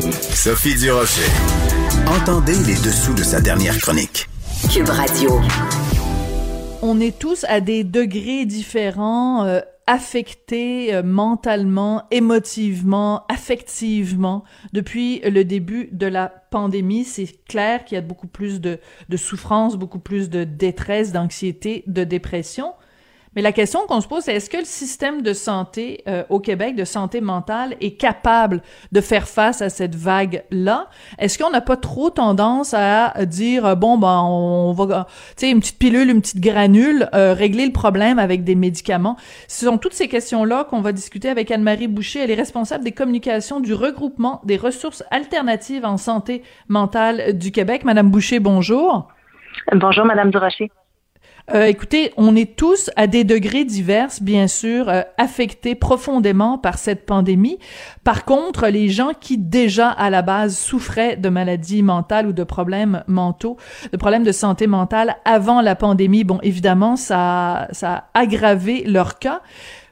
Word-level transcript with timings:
Sophie 0.00 0.74
Durocher. 0.74 1.30
Entendez 2.06 2.54
les 2.66 2.76
dessous 2.76 3.12
de 3.12 3.22
sa 3.22 3.42
dernière 3.42 3.78
chronique. 3.78 4.26
Cube 4.72 4.88
Radio. 4.88 5.38
On 6.80 6.98
est 6.98 7.18
tous 7.18 7.44
à 7.46 7.60
des 7.60 7.84
degrés 7.84 8.46
différents, 8.46 9.44
euh, 9.44 9.60
affectés 9.86 10.94
euh, 10.94 11.02
mentalement, 11.02 12.04
émotivement, 12.10 13.26
affectivement 13.28 14.44
depuis 14.72 15.20
le 15.28 15.44
début 15.44 15.90
de 15.92 16.06
la 16.06 16.28
pandémie. 16.50 17.04
C'est 17.04 17.44
clair 17.44 17.84
qu'il 17.84 17.96
y 17.96 17.98
a 17.98 18.02
beaucoup 18.02 18.28
plus 18.28 18.62
de, 18.62 18.78
de 19.10 19.16
souffrance, 19.18 19.76
beaucoup 19.76 19.98
plus 19.98 20.30
de 20.30 20.44
détresse, 20.44 21.12
d'anxiété, 21.12 21.84
de 21.86 22.04
dépression. 22.04 22.72
Mais 23.34 23.42
la 23.42 23.52
question 23.52 23.80
qu'on 23.86 24.00
se 24.00 24.08
pose, 24.08 24.24
c'est 24.24 24.34
est-ce 24.34 24.50
que 24.50 24.58
le 24.58 24.64
système 24.64 25.22
de 25.22 25.32
santé 25.32 26.02
euh, 26.06 26.24
au 26.28 26.38
Québec, 26.38 26.76
de 26.76 26.84
santé 26.84 27.20
mentale, 27.20 27.76
est 27.80 27.92
capable 27.92 28.60
de 28.92 29.00
faire 29.00 29.26
face 29.26 29.62
à 29.62 29.70
cette 29.70 29.94
vague-là? 29.94 30.88
Est-ce 31.18 31.38
qu'on 31.38 31.50
n'a 31.50 31.62
pas 31.62 31.76
trop 31.76 32.10
tendance 32.10 32.74
à 32.74 33.24
dire, 33.24 33.64
euh, 33.64 33.74
bon, 33.74 33.96
ben, 33.96 34.20
on 34.22 34.72
va, 34.72 35.06
tu 35.06 35.32
sais, 35.36 35.50
une 35.50 35.60
petite 35.60 35.78
pilule, 35.78 36.10
une 36.10 36.20
petite 36.20 36.40
granule, 36.40 37.08
euh, 37.14 37.32
régler 37.32 37.64
le 37.64 37.72
problème 37.72 38.18
avec 38.18 38.44
des 38.44 38.54
médicaments? 38.54 39.16
Ce 39.48 39.64
sont 39.64 39.78
toutes 39.78 39.94
ces 39.94 40.08
questions-là 40.08 40.64
qu'on 40.64 40.82
va 40.82 40.92
discuter 40.92 41.30
avec 41.30 41.50
Anne-Marie 41.50 41.88
Boucher. 41.88 42.20
Elle 42.20 42.30
est 42.30 42.34
responsable 42.34 42.84
des 42.84 42.92
communications 42.92 43.60
du 43.60 43.72
regroupement 43.72 44.42
des 44.44 44.56
ressources 44.56 45.02
alternatives 45.10 45.86
en 45.86 45.96
santé 45.96 46.42
mentale 46.68 47.38
du 47.38 47.50
Québec. 47.50 47.84
Madame 47.84 48.10
Boucher, 48.10 48.40
bonjour. 48.40 49.08
Bonjour, 49.72 50.04
Madame 50.04 50.30
Durocher. 50.30 50.70
Euh, 51.50 51.64
écoutez, 51.64 52.12
on 52.16 52.36
est 52.36 52.56
tous 52.56 52.90
à 52.96 53.06
des 53.06 53.24
degrés 53.24 53.64
divers, 53.64 54.08
bien 54.20 54.46
sûr, 54.46 54.88
euh, 54.88 55.02
affectés 55.18 55.74
profondément 55.74 56.56
par 56.56 56.78
cette 56.78 57.04
pandémie. 57.04 57.58
Par 58.04 58.24
contre, 58.24 58.68
les 58.68 58.88
gens 58.88 59.10
qui 59.18 59.38
déjà 59.38 59.88
à 59.88 60.08
la 60.08 60.22
base 60.22 60.56
souffraient 60.56 61.16
de 61.16 61.28
maladies 61.28 61.82
mentales 61.82 62.28
ou 62.28 62.32
de 62.32 62.44
problèmes 62.44 63.02
mentaux, 63.08 63.56
de 63.92 63.96
problèmes 63.96 64.22
de 64.22 64.32
santé 64.32 64.66
mentale 64.68 65.16
avant 65.24 65.60
la 65.60 65.74
pandémie, 65.74 66.22
bon, 66.22 66.38
évidemment, 66.42 66.96
ça, 66.96 67.66
ça 67.72 68.08
a 68.14 68.20
aggravé 68.20 68.84
leur 68.84 69.18
cas. 69.18 69.42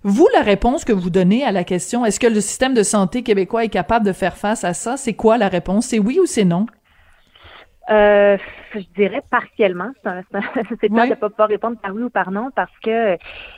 Vous, 0.03 0.29
la 0.33 0.43
réponse 0.43 0.85
que 0.85 0.93
vous 0.93 1.11
donnez 1.11 1.45
à 1.45 1.53
la 1.53 1.65
question, 1.65 2.07
est-ce 2.07 2.21
que 2.21 2.27
le 2.29 2.41
système 2.41 2.75
de 2.75 2.83
santé 2.83 3.23
québécois 3.23 3.65
est 3.65 3.69
capable 3.69 4.07
de 4.07 4.13
faire 4.13 4.37
face 4.37 4.65
à 4.65 4.73
ça? 4.73 4.97
C'est 4.97 5.15
quoi 5.15 5.37
la 5.37 5.49
réponse? 5.49 5.87
C'est 5.87 5.99
oui 5.99 6.19
ou 6.23 6.27
c'est 6.27 6.45
non? 6.45 6.67
Euh, 7.91 8.39
je 8.75 8.87
dirais 8.95 9.23
partiellement. 9.31 9.91
C'est 10.03 10.89
pas 10.89 11.07
de 11.09 11.15
pas 11.15 11.31
pouvoir 11.31 11.49
répondre 11.49 11.79
par 11.79 11.95
oui 11.95 12.05
ou 12.05 12.11
par 12.11 12.31
non 12.31 12.51
parce 12.55 12.77
que, 12.83 13.17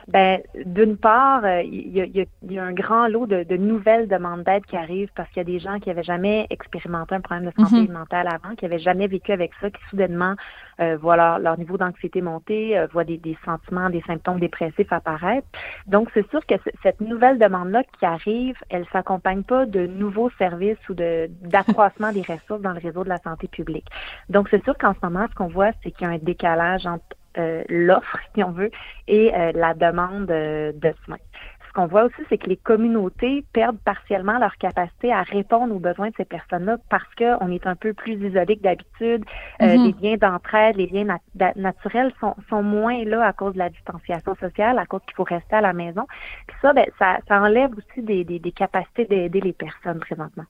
ben, 0.08 0.40
d'une 0.64 0.96
part, 0.96 1.44
euh, 1.44 1.62
il 1.62 1.96
y, 1.96 2.58
a, 2.58 2.62
un 2.62 2.72
grand 2.72 3.08
lot 3.08 3.26
de, 3.26 3.56
nouvelles 3.56 4.08
demandes 4.08 4.42
d'aide 4.44 4.64
qui 4.66 4.76
arrivent 4.76 5.10
parce 5.14 5.28
qu'il 5.30 5.38
y 5.38 5.40
a 5.40 5.44
des 5.44 5.58
gens 5.58 5.78
qui 5.78 5.90
avaient 5.90 6.02
jamais 6.02 6.46
expérimenté 6.50 7.14
un 7.14 7.20
problème 7.20 7.50
de 7.50 7.52
santé 7.62 7.82
mm-hmm. 7.82 7.92
mentale 7.92 8.28
avant, 8.28 8.54
qui 8.54 8.64
avaient 8.64 8.78
jamais 8.78 9.06
vécu 9.06 9.32
avec 9.32 9.52
ça, 9.60 9.70
qui 9.70 9.80
soudainement 9.90 10.34
euh, 10.80 10.96
voient 10.96 11.38
leur, 11.38 11.58
niveau 11.58 11.76
d'anxiété 11.76 12.22
monter, 12.22 12.78
euh, 12.78 12.86
voient 12.92 13.04
des, 13.04 13.18
des, 13.18 13.36
sentiments, 13.44 13.90
des 13.90 14.02
symptômes 14.02 14.40
dépressifs 14.40 14.92
apparaître. 14.92 15.46
Donc, 15.86 16.08
c'est 16.14 16.28
sûr 16.30 16.44
que 16.46 16.54
cette 16.82 17.00
nouvelle 17.00 17.38
demande-là 17.38 17.82
qui 17.98 18.04
arrive, 18.04 18.56
elle 18.70 18.86
s'accompagne 18.92 19.42
pas 19.42 19.66
de 19.66 19.86
nouveaux 19.86 20.30
services 20.38 20.78
ou 20.88 20.94
de 20.94 21.28
d'accroissement 21.42 22.12
des 22.12 22.22
ressources 22.22 22.62
dans 22.62 22.72
le 22.72 22.80
réseau 22.80 23.04
de 23.04 23.08
la 23.08 23.18
santé 23.18 23.48
publique. 23.48 23.86
Donc, 24.28 24.48
c'est 24.50 24.62
sûr 24.64 24.76
qu'en 24.78 24.94
ce 25.02 25.06
moment, 25.06 25.26
ce 25.28 25.34
qu'on 25.34 25.48
voit, 25.48 25.72
c'est 25.82 25.90
qu'il 25.90 26.06
y 26.06 26.10
a 26.10 26.14
un 26.14 26.18
décalage 26.18 26.86
entre 26.86 27.04
euh, 27.38 27.62
l'offre, 27.68 28.18
si 28.34 28.42
on 28.42 28.52
veut, 28.52 28.70
et 29.08 29.34
euh, 29.34 29.52
la 29.54 29.74
demande 29.74 30.30
euh, 30.30 30.72
de 30.72 30.94
soins. 31.04 31.18
Ce 31.66 31.72
qu'on 31.74 31.86
voit 31.86 32.04
aussi, 32.04 32.20
c'est 32.28 32.36
que 32.36 32.50
les 32.50 32.58
communautés 32.58 33.46
perdent 33.54 33.78
partiellement 33.78 34.38
leur 34.38 34.58
capacité 34.58 35.10
à 35.10 35.22
répondre 35.22 35.74
aux 35.74 35.78
besoins 35.78 36.10
de 36.10 36.14
ces 36.18 36.26
personnes-là 36.26 36.76
parce 36.90 37.08
qu'on 37.14 37.50
est 37.50 37.66
un 37.66 37.76
peu 37.76 37.94
plus 37.94 38.12
isolé 38.22 38.58
que 38.58 38.62
d'habitude. 38.62 39.24
Mm-hmm. 39.58 39.94
les 40.02 40.10
liens 40.10 40.16
d'entraide, 40.18 40.76
les 40.76 40.86
liens 40.86 41.16
naturels 41.56 42.12
sont, 42.20 42.34
sont, 42.50 42.62
moins 42.62 43.02
là 43.04 43.26
à 43.26 43.32
cause 43.32 43.54
de 43.54 43.58
la 43.58 43.70
distanciation 43.70 44.34
sociale, 44.34 44.78
à 44.78 44.84
cause 44.84 45.00
qu'il 45.06 45.14
faut 45.14 45.24
rester 45.24 45.56
à 45.56 45.62
la 45.62 45.72
maison. 45.72 46.06
Puis 46.46 46.56
ça, 46.60 46.74
ben, 46.74 46.84
ça, 46.98 47.20
ça 47.26 47.40
enlève 47.40 47.70
aussi 47.70 48.02
des, 48.02 48.22
des, 48.24 48.38
des 48.38 48.52
capacités 48.52 49.06
d'aider 49.06 49.40
les 49.40 49.54
personnes 49.54 50.00
présentement. 50.00 50.44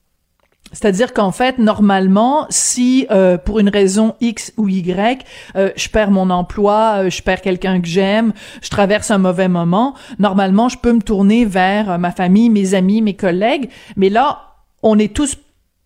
C'est-à-dire 0.73 1.13
qu'en 1.13 1.33
fait, 1.33 1.59
normalement, 1.59 2.47
si 2.49 3.07
euh, 3.11 3.37
pour 3.37 3.61
une 3.61 3.69
raison 3.69 4.15
X 4.21 4.53
ou 4.57 4.69
Y, 4.69 5.25
euh, 5.57 5.71
je 5.77 5.89
perds 5.89 6.11
mon 6.11 6.31
emploi, 6.31 7.05
euh, 7.05 7.11
je 7.11 7.23
perds 7.23 7.43
quelqu'un 7.43 7.81
que 7.81 7.87
j'aime, 7.87 8.33
je 8.63 8.71
traverse 8.71 9.11
un 9.11 9.19
mauvais 9.19 9.49
moment, 9.49 9.95
normalement, 10.19 10.69
je 10.69 10.79
peux 10.79 10.93
me 10.93 11.03
tourner 11.03 11.45
vers 11.45 11.99
ma 11.99 12.11
famille, 12.11 12.49
mes 12.49 12.75
amis, 12.75 13.03
mes 13.03 13.15
collègues. 13.15 13.69
Mais 13.97 14.09
là, 14.09 14.55
on 14.83 14.99
est 14.99 15.15
tous 15.15 15.37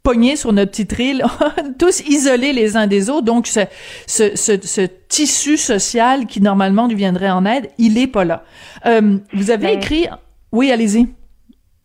pognés 0.02 0.36
sur 0.36 0.52
notre 0.52 0.70
petite 0.70 0.96
île, 1.00 1.24
tous 1.78 2.00
isolés 2.08 2.52
les 2.52 2.76
uns 2.76 2.86
des 2.86 3.10
autres. 3.10 3.24
Donc, 3.24 3.48
ce, 3.48 3.60
ce, 4.06 4.36
ce, 4.36 4.52
ce, 4.64 4.82
tissu 5.08 5.56
social 5.56 6.26
qui 6.26 6.40
normalement 6.40 6.86
nous 6.86 6.96
viendrait 6.96 7.30
en 7.30 7.44
aide, 7.44 7.70
il 7.78 7.98
est 7.98 8.06
pas 8.06 8.24
là. 8.24 8.44
vous 8.84 9.50
avez 9.50 9.66
ben 9.66 9.78
écrit... 9.78 10.06
Oui, 10.52 10.70
allez-y. 10.70 11.08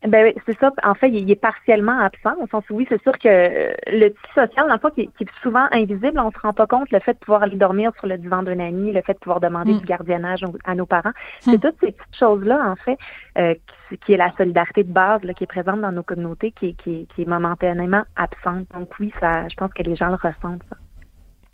Ben 0.08 0.34
c'est 0.48 0.58
ça. 0.60 0.72
En 0.84 0.96
fait, 0.96 1.10
il 1.10 1.30
est 1.30 1.36
partiellement 1.36 2.00
absent. 2.00 2.34
Au 2.42 2.48
sens 2.48 2.64
où 2.72 2.76
oui, 2.76 2.88
c'est 2.90 3.02
sûr 3.04 3.12
que 3.20 3.28
euh, 3.28 3.74
le 3.88 4.10
petit 4.10 4.34
social, 4.34 4.68
dans 4.68 4.74
le 4.74 4.80
fond, 4.80 4.90
qui, 4.90 5.02
est 5.02 5.42
souvent 5.44 5.68
invisible, 5.72 6.20
on 6.20 6.32
se 6.32 6.40
rend 6.40 6.54
pas 6.54 6.66
compte 6.66 6.90
le 6.92 7.00
fait 7.00 7.14
de 7.14 7.20
pouvoir 7.20 7.44
aller 7.44 7.56
dormir 7.56 7.92
sur 8.00 8.08
le 8.08 8.18
divan 8.18 8.42
d'un 8.42 8.60
ami, 8.60 8.92
le 8.92 9.02
fait 9.02 9.14
de 9.14 9.20
pouvoir 9.20 9.40
demander 9.40 9.74
mm. 9.74 9.80
du 9.80 9.86
gardiennage 9.86 10.44
à 10.66 10.74
nos 10.74 10.88
parents. 10.88 11.12
C'est 11.40 11.58
mm. 11.58 11.60
toutes 11.60 11.80
ces 11.82 11.92
petites 11.92 12.18
choses-là, 12.18 12.72
en 12.72 12.76
fait, 12.78 12.98
euh, 13.38 13.54
qui, 14.04 14.14
est 14.14 14.18
la 14.18 14.32
solidarité 14.38 14.84
de 14.84 14.92
base 14.92 15.24
là, 15.24 15.36
qui 15.36 15.44
est 15.44 15.48
présente 15.48 15.82
dans 15.82 15.92
nos 15.92 16.04
communautés, 16.04 16.52
qui, 16.52 16.74
qui, 16.76 17.08
qui 17.14 17.22
est 17.22 17.28
momentanément 17.28 18.04
absente. 18.16 18.66
Donc 18.74 18.90
oui, 19.00 19.14
ça, 19.20 19.48
je 19.50 19.56
pense 19.56 19.72
que 19.72 19.84
les 19.84 19.96
gens 19.96 20.10
le 20.10 20.16
ressentent. 20.16 20.64
Ça. 20.68 20.78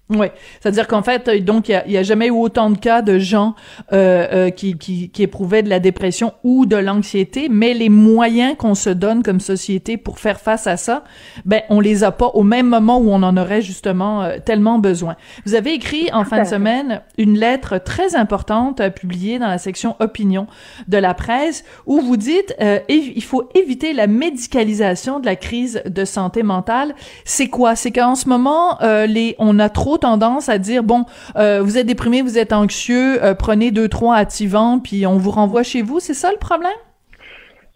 Oui, 0.10 0.28
c'est-à-dire 0.62 0.88
qu'en 0.88 1.04
fait, 1.04 1.28
euh, 1.28 1.42
donc 1.42 1.68
il 1.68 1.92
y 1.92 1.98
a, 1.98 2.04
jamais 2.04 2.28
eu 2.28 2.32
autant 2.32 2.70
de 2.70 2.78
cas 2.78 3.02
de 3.02 3.20
gens 3.20 3.56
euh, 3.92 4.26
euh, 4.32 4.50
qui, 4.52 4.78
qui, 4.78 5.10
qui 5.10 5.24
éprouvaient 5.24 5.64
de 5.64 5.70
la 5.70 5.82
dépression 5.82 6.34
ou 6.46 6.66
de 6.66 6.78
l'anxiété, 6.78 7.50
mais 7.50 7.74
les 7.74 7.90
moyens 7.90 8.56
qu'on 8.58 8.74
se 8.74 8.90
donne 8.90 9.22
comme 9.22 9.42
société 9.42 9.98
pour 9.98 10.20
faire 10.20 10.40
face 10.40 10.66
à 10.66 10.78
ça, 10.78 11.04
ben 11.44 11.62
on 11.70 11.82
les 11.82 12.06
a 12.06 12.14
pas 12.14 12.28
au 12.28 12.44
même 12.44 12.68
moment 12.68 13.00
où 13.00 13.10
on 13.10 13.22
en 13.22 13.36
aurait 13.36 13.62
justement 13.62 14.24
euh, 14.24 14.38
tellement 14.44 14.80
besoin. 14.80 15.18
Vous 15.46 15.56
avez 15.56 15.74
écrit 15.74 16.10
en 16.14 16.24
fin 16.24 16.42
de 16.44 16.48
semaine 16.48 17.02
une 17.18 17.38
lettre 17.38 17.78
très 17.78 18.16
importante 18.16 18.82
publiée 18.92 19.40
dans 19.40 19.48
la 19.48 19.58
section 19.58 19.98
opinion 20.00 20.48
de 20.88 20.98
la 20.98 21.16
presse 21.16 21.66
où 21.86 22.00
vous 22.00 22.16
dites 22.16 22.56
il 22.88 23.24
faut 23.24 23.50
éviter 23.56 23.92
la 23.92 24.08
médicalisation 24.08 25.20
de 25.20 25.26
la 25.26 25.36
crise 25.36 25.82
de 25.86 26.06
santé 26.06 26.44
mentale. 26.44 26.96
C'est 27.26 27.50
quoi? 27.50 27.76
C'est 27.76 27.92
qu'en 27.92 28.16
ce 28.16 28.30
moment 28.30 28.78
les 28.82 29.36
on 29.40 29.60
a 29.60 29.70
trop 29.70 29.97
tendance 29.98 30.50
à 30.50 30.58
dire 30.58 30.84
bon, 30.84 31.06
euh, 31.36 31.62
vous 31.62 31.78
êtes 31.78 31.88
déprimé, 31.88 32.22
vous 32.22 32.38
êtes 32.38 32.54
anxieux, 32.54 33.24
euh, 33.24 33.34
prenez 33.34 33.72
deux 33.72 33.88
trois 33.88 34.16
activants 34.16 34.80
puis 34.80 35.06
on 35.06 35.18
vous 35.18 35.32
renvoie 35.32 35.64
chez 35.64 35.82
vous. 35.82 36.00
C'est 36.00 36.14
ça 36.14 36.32
le 36.32 36.38
problème? 36.38 36.72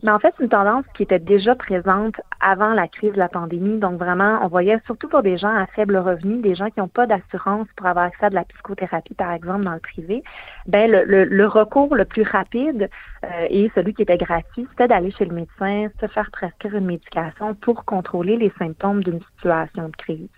Mais 0.03 0.09
en 0.09 0.17
fait, 0.17 0.33
c'est 0.37 0.43
une 0.43 0.49
tendance 0.49 0.85
qui 0.95 1.03
était 1.03 1.19
déjà 1.19 1.53
présente 1.53 2.15
avant 2.39 2.73
la 2.73 2.87
crise 2.87 3.13
de 3.13 3.19
la 3.19 3.29
pandémie. 3.29 3.77
Donc 3.77 3.99
vraiment, 3.99 4.39
on 4.41 4.47
voyait 4.47 4.79
surtout 4.85 5.07
pour 5.07 5.21
des 5.21 5.37
gens 5.37 5.55
à 5.55 5.67
faible 5.67 5.95
revenu, 5.97 6.41
des 6.41 6.55
gens 6.55 6.69
qui 6.71 6.79
n'ont 6.79 6.87
pas 6.87 7.05
d'assurance 7.05 7.67
pour 7.75 7.85
avoir 7.85 8.05
accès 8.05 8.25
à 8.25 8.29
de 8.31 8.35
la 8.35 8.43
psychothérapie, 8.45 9.13
par 9.13 9.31
exemple, 9.31 9.63
dans 9.63 9.73
le 9.73 9.79
privé. 9.79 10.23
Ben 10.65 10.89
le, 10.89 11.45
recours 11.45 11.95
le 11.95 12.05
plus 12.05 12.23
rapide 12.23 12.89
euh, 13.23 13.47
et 13.49 13.71
celui 13.75 13.93
qui 13.93 14.01
était 14.01 14.17
gratuit, 14.17 14.65
c'était 14.71 14.87
d'aller 14.87 15.11
chez 15.11 15.25
le 15.25 15.35
médecin, 15.35 15.89
se 15.99 16.07
faire 16.07 16.31
prescrire 16.31 16.75
une 16.75 16.85
médication 16.85 17.53
pour 17.55 17.85
contrôler 17.85 18.37
les 18.37 18.51
symptômes 18.57 19.03
d'une 19.03 19.21
situation 19.35 19.89
de 19.89 19.95
crise. 19.97 20.29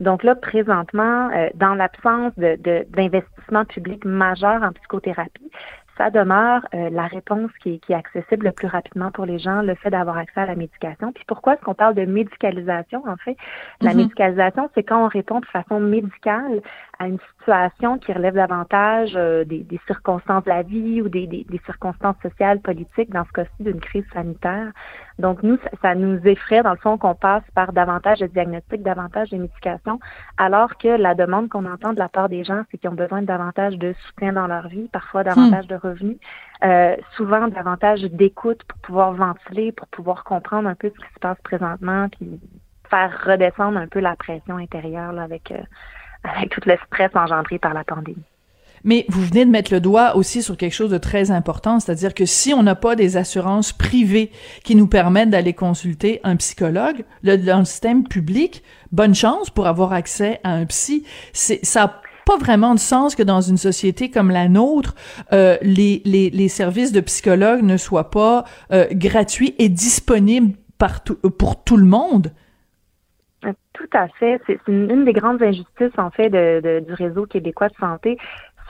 Donc 0.00 0.22
là, 0.22 0.34
présentement, 0.34 1.30
euh, 1.30 1.48
dans 1.54 1.74
l'absence 1.74 2.32
d'investissement 2.36 3.62
de, 3.62 3.66
public 3.66 4.04
majeur 4.04 4.62
en 4.62 4.72
psychothérapie, 4.72 5.50
ça 6.00 6.08
demeure 6.08 6.66
euh, 6.74 6.88
la 6.88 7.06
réponse 7.06 7.50
qui 7.62 7.78
est, 7.88 7.94
accessible 7.94 8.46
le 8.46 8.52
plus 8.52 8.68
rapidement 8.68 9.10
pour 9.10 9.26
les 9.26 9.38
gens, 9.38 9.60
le 9.60 9.74
fait 9.74 9.90
d'avoir 9.90 10.16
accès 10.16 10.40
à 10.40 10.46
la 10.46 10.54
médication. 10.54 11.12
Puis 11.12 11.24
pourquoi 11.26 11.54
est-ce 11.54 11.62
qu'on 11.62 11.74
parle 11.74 11.94
de 11.94 12.06
médicalisation, 12.06 13.02
en 13.06 13.16
fait? 13.16 13.36
La 13.82 13.90
mm-hmm. 13.90 13.96
médicalisation, 13.96 14.70
c'est 14.74 14.82
quand 14.82 15.04
on 15.04 15.08
répond 15.08 15.40
de 15.40 15.46
façon 15.46 15.78
médicale 15.78 16.62
à 16.98 17.06
une 17.06 17.18
situation 17.18 17.39
situations 17.50 17.98
qui 17.98 18.12
relèvent 18.12 18.34
davantage 18.34 19.12
euh, 19.16 19.44
des, 19.44 19.80
circonstances 19.86 20.44
de 20.44 20.50
la 20.50 20.62
vie 20.62 21.02
ou 21.02 21.08
des, 21.08 21.26
des, 21.26 21.60
circonstances 21.66 22.16
sociales, 22.22 22.60
politiques, 22.60 23.10
dans 23.10 23.24
ce 23.24 23.32
cas-ci 23.32 23.64
d'une 23.64 23.80
crise 23.80 24.04
sanitaire. 24.12 24.70
Donc, 25.18 25.42
nous, 25.42 25.58
ça, 25.82 25.94
nous 25.94 26.16
effraie, 26.26 26.62
dans 26.62 26.70
le 26.70 26.76
fond, 26.76 26.96
qu'on 26.96 27.14
passe 27.14 27.42
par 27.54 27.72
davantage 27.72 28.20
de 28.20 28.26
diagnostics, 28.26 28.82
davantage 28.82 29.30
de 29.30 29.38
médications, 29.38 29.98
alors 30.38 30.76
que 30.78 30.88
la 30.88 31.14
demande 31.14 31.48
qu'on 31.48 31.66
entend 31.66 31.92
de 31.92 31.98
la 31.98 32.08
part 32.08 32.28
des 32.28 32.44
gens, 32.44 32.62
c'est 32.70 32.78
qu'ils 32.78 32.90
ont 32.90 32.94
besoin 32.94 33.22
de 33.22 33.26
davantage 33.26 33.76
de 33.76 33.94
soutien 34.06 34.32
dans 34.32 34.46
leur 34.46 34.68
vie, 34.68 34.88
parfois 34.92 35.24
davantage 35.24 35.64
hmm. 35.64 35.68
de 35.68 35.74
revenus, 35.74 36.16
euh, 36.64 36.96
souvent 37.16 37.48
davantage 37.48 38.02
d'écoute 38.02 38.62
pour 38.64 38.78
pouvoir 38.78 39.12
ventiler, 39.12 39.72
pour 39.72 39.88
pouvoir 39.88 40.22
comprendre 40.22 40.68
un 40.68 40.76
peu 40.76 40.88
ce 40.88 41.04
qui 41.04 41.14
se 41.14 41.20
passe 41.20 41.38
présentement, 41.42 42.08
puis 42.10 42.40
faire 42.88 43.12
redescendre 43.24 43.78
un 43.78 43.88
peu 43.88 44.00
la 44.00 44.14
pression 44.16 44.56
intérieure 44.56 45.18
avec, 45.18 45.50
euh, 45.52 45.62
avec 46.24 46.50
tout 46.50 46.60
le 46.66 46.76
stress 46.86 47.10
engendré 47.14 47.58
par 47.58 47.74
la 47.74 47.84
pandémie. 47.84 48.24
Mais 48.84 49.04
vous 49.08 49.22
venez 49.22 49.44
de 49.44 49.50
mettre 49.50 49.72
le 49.72 49.80
doigt 49.80 50.16
aussi 50.16 50.42
sur 50.42 50.56
quelque 50.56 50.72
chose 50.72 50.90
de 50.90 50.98
très 50.98 51.30
important, 51.30 51.80
c'est-à-dire 51.80 52.14
que 52.14 52.24
si 52.24 52.54
on 52.54 52.62
n'a 52.62 52.74
pas 52.74 52.96
des 52.96 53.16
assurances 53.16 53.72
privées 53.72 54.30
qui 54.64 54.74
nous 54.74 54.86
permettent 54.86 55.30
d'aller 55.30 55.52
consulter 55.52 56.20
un 56.24 56.36
psychologue 56.36 57.04
dans 57.22 57.58
le 57.58 57.64
système 57.64 58.08
public, 58.08 58.62
bonne 58.90 59.14
chance 59.14 59.50
pour 59.50 59.66
avoir 59.66 59.92
accès 59.92 60.40
à 60.44 60.52
un 60.52 60.64
psy. 60.66 61.04
C'est 61.32 61.64
ça 61.64 61.80
n'a 61.80 62.00
pas 62.24 62.38
vraiment 62.38 62.74
de 62.74 62.80
sens 62.80 63.14
que 63.14 63.22
dans 63.22 63.40
une 63.42 63.58
société 63.58 64.10
comme 64.10 64.30
la 64.30 64.48
nôtre, 64.48 64.94
euh, 65.32 65.58
les, 65.62 66.00
les, 66.04 66.30
les, 66.30 66.48
services 66.48 66.92
de 66.92 67.00
psychologue 67.00 67.62
ne 67.62 67.76
soient 67.76 68.10
pas 68.10 68.44
euh, 68.72 68.86
gratuits 68.92 69.54
et 69.58 69.68
disponibles 69.68 70.56
partout, 70.78 71.16
pour 71.16 71.62
tout 71.64 71.76
le 71.76 71.86
monde. 71.86 72.32
Tout 73.80 73.96
à 73.96 74.08
fait. 74.08 74.38
C'est 74.46 74.60
une, 74.68 75.06
des 75.06 75.14
grandes 75.14 75.42
injustices, 75.42 75.98
en 75.98 76.10
fait, 76.10 76.28
du 76.28 76.92
réseau 76.92 77.24
québécois 77.24 77.68
de 77.68 77.74
santé 77.80 78.18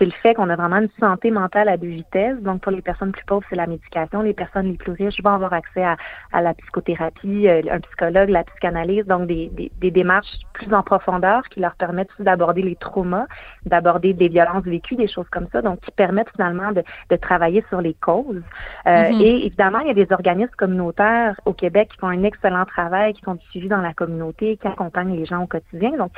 c'est 0.00 0.06
le 0.06 0.12
fait 0.12 0.32
qu'on 0.32 0.48
a 0.48 0.56
vraiment 0.56 0.78
une 0.78 0.88
santé 0.98 1.30
mentale 1.30 1.68
à 1.68 1.76
deux 1.76 1.88
vitesses. 1.88 2.40
Donc, 2.40 2.62
pour 2.62 2.72
les 2.72 2.80
personnes 2.80 3.12
plus 3.12 3.24
pauvres, 3.26 3.44
c'est 3.50 3.56
la 3.56 3.66
médication. 3.66 4.22
Les 4.22 4.32
personnes 4.32 4.66
les 4.66 4.78
plus 4.78 4.92
riches 4.92 5.22
vont 5.22 5.34
avoir 5.34 5.52
accès 5.52 5.84
à, 5.84 5.98
à 6.32 6.40
la 6.40 6.54
psychothérapie, 6.54 7.46
euh, 7.46 7.60
un 7.70 7.80
psychologue, 7.80 8.30
la 8.30 8.44
psychanalyse, 8.44 9.04
donc 9.04 9.26
des, 9.26 9.50
des, 9.52 9.70
des, 9.78 9.90
démarches 9.90 10.38
plus 10.54 10.72
en 10.72 10.82
profondeur 10.82 11.42
qui 11.50 11.60
leur 11.60 11.74
permettent 11.74 12.08
d'aborder 12.18 12.62
les 12.62 12.76
traumas, 12.76 13.26
d'aborder 13.66 14.14
des 14.14 14.28
violences 14.28 14.64
vécues, 14.64 14.96
des 14.96 15.06
choses 15.06 15.28
comme 15.30 15.48
ça, 15.52 15.60
donc 15.60 15.80
qui 15.80 15.90
permettent 15.90 16.30
finalement 16.30 16.72
de, 16.72 16.82
de 17.10 17.16
travailler 17.16 17.62
sur 17.68 17.82
les 17.82 17.94
causes. 17.94 18.42
Euh, 18.86 18.90
mm-hmm. 18.90 19.20
Et 19.20 19.46
évidemment, 19.46 19.80
il 19.80 19.88
y 19.88 19.90
a 19.90 19.94
des 19.94 20.10
organismes 20.12 20.54
communautaires 20.56 21.38
au 21.44 21.52
Québec 21.52 21.90
qui 21.92 21.98
font 21.98 22.08
un 22.08 22.22
excellent 22.22 22.64
travail, 22.64 23.12
qui 23.12 23.22
font 23.22 23.34
du 23.34 23.44
suivi 23.50 23.68
dans 23.68 23.82
la 23.82 23.92
communauté, 23.92 24.56
qui 24.56 24.66
accompagnent 24.66 25.14
les 25.14 25.26
gens 25.26 25.42
au 25.42 25.46
quotidien. 25.46 25.90
Donc, 25.98 26.12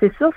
c'est 0.00 0.14
sûr, 0.16 0.30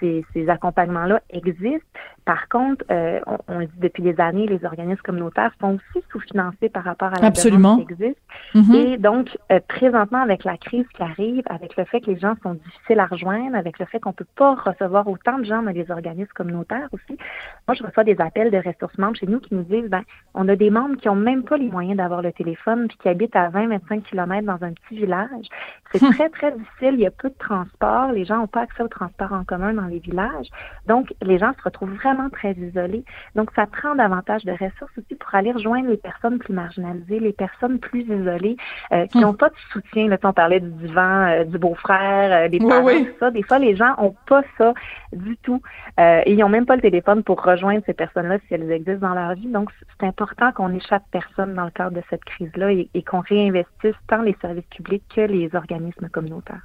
ces, 0.00 0.24
ces 0.32 0.48
accompagnements-là 0.48 1.20
existent. 1.30 1.86
Par 2.28 2.46
contre, 2.50 2.84
euh, 2.90 3.20
on, 3.48 3.60
dit 3.60 3.68
depuis 3.78 4.02
des 4.02 4.20
années, 4.20 4.46
les 4.46 4.62
organismes 4.66 5.00
communautaires 5.00 5.50
sont 5.62 5.76
aussi 5.76 6.04
sous-financés 6.12 6.68
par 6.68 6.84
rapport 6.84 7.08
à 7.08 7.18
la 7.22 7.28
Absolument. 7.28 7.76
demande 7.76 7.86
qui 7.86 7.94
existe. 7.94 8.20
Mm-hmm. 8.54 8.74
Et 8.74 8.98
donc, 8.98 9.38
euh, 9.50 9.60
présentement, 9.66 10.20
avec 10.20 10.44
la 10.44 10.58
crise 10.58 10.84
qui 10.94 11.02
arrive, 11.02 11.42
avec 11.48 11.74
le 11.78 11.86
fait 11.86 12.02
que 12.02 12.10
les 12.10 12.18
gens 12.18 12.34
sont 12.42 12.52
difficiles 12.52 13.00
à 13.00 13.06
rejoindre, 13.06 13.56
avec 13.56 13.78
le 13.78 13.86
fait 13.86 13.98
qu'on 13.98 14.12
peut 14.12 14.26
pas 14.36 14.56
recevoir 14.56 15.08
autant 15.08 15.38
de 15.38 15.44
gens 15.44 15.62
dans 15.62 15.70
les 15.70 15.90
organismes 15.90 16.30
communautaires 16.34 16.90
aussi, 16.92 17.16
moi, 17.66 17.74
je 17.74 17.82
reçois 17.82 18.04
des 18.04 18.20
appels 18.20 18.50
de 18.50 18.58
ressources 18.58 18.98
membres 18.98 19.16
chez 19.16 19.26
nous 19.26 19.40
qui 19.40 19.54
nous 19.54 19.62
disent, 19.62 19.88
ben, 19.88 20.02
on 20.34 20.46
a 20.50 20.54
des 20.54 20.68
membres 20.68 20.96
qui 20.96 21.08
ont 21.08 21.16
même 21.16 21.44
pas 21.44 21.56
les 21.56 21.70
moyens 21.70 21.96
d'avoir 21.96 22.20
le 22.20 22.32
téléphone, 22.32 22.88
puis 22.88 22.98
qui 22.98 23.08
habitent 23.08 23.36
à 23.36 23.48
20-25 23.48 24.02
km 24.02 24.46
dans 24.46 24.66
un 24.66 24.72
petit 24.72 24.96
village. 24.96 25.46
C'est 25.92 26.02
hum. 26.02 26.12
très, 26.12 26.28
très 26.28 26.52
difficile. 26.52 26.92
Il 26.92 27.00
y 27.00 27.06
a 27.06 27.10
peu 27.10 27.30
de 27.30 27.38
transport. 27.38 28.12
Les 28.12 28.26
gens 28.26 28.36
n'ont 28.36 28.48
pas 28.48 28.60
accès 28.60 28.82
au 28.82 28.88
transport 28.88 29.32
en 29.32 29.44
commun 29.44 29.72
dans 29.72 29.86
les 29.86 30.00
villages. 30.00 30.48
Donc, 30.86 31.14
les 31.22 31.38
gens 31.38 31.54
se 31.56 31.62
retrouvent 31.62 31.94
vraiment 31.94 32.17
très 32.30 32.52
isolés. 32.54 33.04
Donc, 33.34 33.50
ça 33.54 33.66
prend 33.66 33.94
davantage 33.94 34.44
de 34.44 34.52
ressources 34.52 34.92
aussi 34.98 35.14
pour 35.14 35.34
aller 35.34 35.52
rejoindre 35.52 35.88
les 35.88 35.96
personnes 35.96 36.38
plus 36.38 36.52
marginalisées, 36.52 37.20
les 37.20 37.32
personnes 37.32 37.78
plus 37.78 38.02
isolées, 38.02 38.56
euh, 38.92 39.06
qui 39.06 39.18
n'ont 39.18 39.32
hmm. 39.32 39.36
pas 39.36 39.48
de 39.50 39.54
soutien. 39.72 40.08
Là, 40.08 40.18
on 40.24 40.32
parlait 40.32 40.60
du 40.60 40.70
divan, 40.70 41.26
euh, 41.26 41.44
du 41.44 41.58
beau-frère, 41.58 42.44
euh, 42.44 42.48
des 42.48 42.58
parents, 42.58 42.88
tout 42.88 43.18
ça. 43.20 43.30
Des 43.30 43.42
fois, 43.42 43.58
les 43.58 43.76
gens 43.76 43.94
ont 43.98 44.14
pas 44.26 44.42
ça 44.58 44.74
du 45.12 45.36
tout. 45.38 45.62
et 45.98 46.32
ils 46.32 46.38
n'ont 46.38 46.48
même 46.48 46.66
pas 46.66 46.76
le 46.76 46.82
téléphone 46.82 47.22
pour 47.22 47.42
rejoindre 47.42 47.82
ces 47.86 47.94
personnes-là 47.94 48.38
si 48.46 48.54
elles 48.54 48.70
existent 48.70 49.08
dans 49.08 49.14
leur 49.14 49.34
vie. 49.34 49.48
Donc, 49.48 49.70
c'est 50.00 50.06
important 50.06 50.52
qu'on 50.52 50.74
échappe 50.74 51.04
personne 51.10 51.54
dans 51.54 51.64
le 51.64 51.70
cadre 51.70 51.96
de 51.96 52.02
cette 52.10 52.24
crise-là 52.24 52.72
et, 52.72 52.88
et 52.94 53.02
qu'on 53.02 53.20
réinvestisse 53.20 53.96
tant 54.08 54.22
les 54.22 54.36
services 54.40 54.66
publics 54.66 55.04
que 55.14 55.22
les 55.22 55.54
organismes 55.54 56.08
communautaires. 56.08 56.62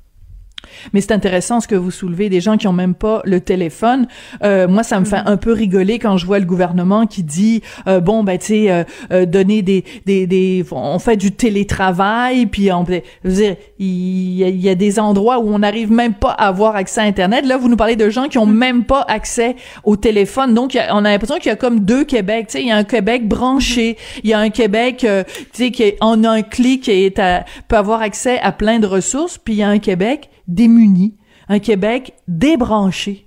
Mais 0.94 1.01
c'est 1.01 1.13
intéressant 1.13 1.60
ce 1.60 1.68
que 1.68 1.75
vous 1.75 1.92
soulevez, 1.92 2.30
des 2.30 2.42
gens 2.42 2.57
qui 2.57 2.68
ont 2.68 2.74
même 2.74 2.95
pas 2.95 3.21
le 3.25 3.39
téléphone. 3.39 4.07
Euh, 4.44 4.68
moi, 4.68 4.83
ça 4.83 5.00
me 5.00 5.06
fait 5.06 5.18
mm-hmm. 5.18 5.31
un 5.31 5.38
peu 5.38 5.54
rigoler 5.54 6.00
quand 6.00 6.18
je 6.18 6.25
vois 6.25 6.39
le 6.39 6.45
gouvernement 6.45 7.06
qui 7.06 7.24
dit 7.24 7.62
euh, 7.88 8.00
bon 8.00 8.24
ben 8.24 8.38
tu 8.38 8.45
sais 8.45 8.71
euh, 8.71 8.83
euh, 9.12 9.25
donner 9.25 9.62
des, 9.62 9.83
des 10.06 10.27
des 10.27 10.65
on 10.71 11.00
fait 11.00 11.18
du 11.18 11.31
télétravail 11.31 12.45
puis 12.45 12.71
on 12.71 12.86
je 12.86 13.01
veux 13.24 13.36
dire 13.36 13.56
il 13.80 14.36
y, 14.36 14.69
a, 14.69 14.75
des 14.75 15.00
endroits 15.00 15.39
où 15.39 15.54
on 15.54 15.60
n'arrive 15.60 15.92
même 15.92 16.13
pas 16.13 16.31
à 16.31 16.48
avoir 16.48 16.75
accès 16.75 17.01
à 17.01 17.04
internet. 17.04 17.45
Là, 17.45 17.57
vous 17.57 17.68
nous 17.68 17.75
parlez 17.75 17.95
de 17.95 18.10
gens 18.10 18.27
qui 18.27 18.38
ont 18.38 18.45
mm-hmm. 18.45 18.51
même 18.51 18.83
pas 18.86 19.06
accès 19.07 19.56
au 19.83 19.95
téléphone. 19.95 20.54
Donc 20.54 20.77
on 20.92 21.06
a 21.06 21.12
l'impression 21.12 21.38
qu'il 21.38 21.48
y 21.48 21.54
a 21.54 21.56
comme 21.56 21.81
deux 21.81 22.06
Québec, 22.06 22.48
tu 22.48 22.54
sais, 22.54 22.62
il 22.62 22.68
y 22.68 22.71
a 22.71 22.77
un 22.77 22.83
Québec 22.83 23.27
branché, 23.27 23.98
il 24.24 24.30
y 24.30 24.33
a 24.33 24.39
un 24.39 24.50
Québec 24.50 24.98
tu 25.00 25.36
sais 25.54 25.71
qui 25.71 25.94
en 26.00 26.24
un 26.24 26.42
clic 26.42 26.88
est 26.88 27.21
peut 27.68 27.75
avoir 27.75 28.01
accès 28.01 28.39
à 28.39 28.51
plein 28.51 28.80
de 28.80 28.88
ressources, 28.88 29.38
puis 29.38 29.56
il 29.56 29.57
y 29.57 29.63
a 29.63 29.69
un 29.69 29.80
Québec 29.80 30.30
démuni, 30.48 31.18
un 31.50 31.60
Québec 31.60 32.13
débranché. 32.28 33.25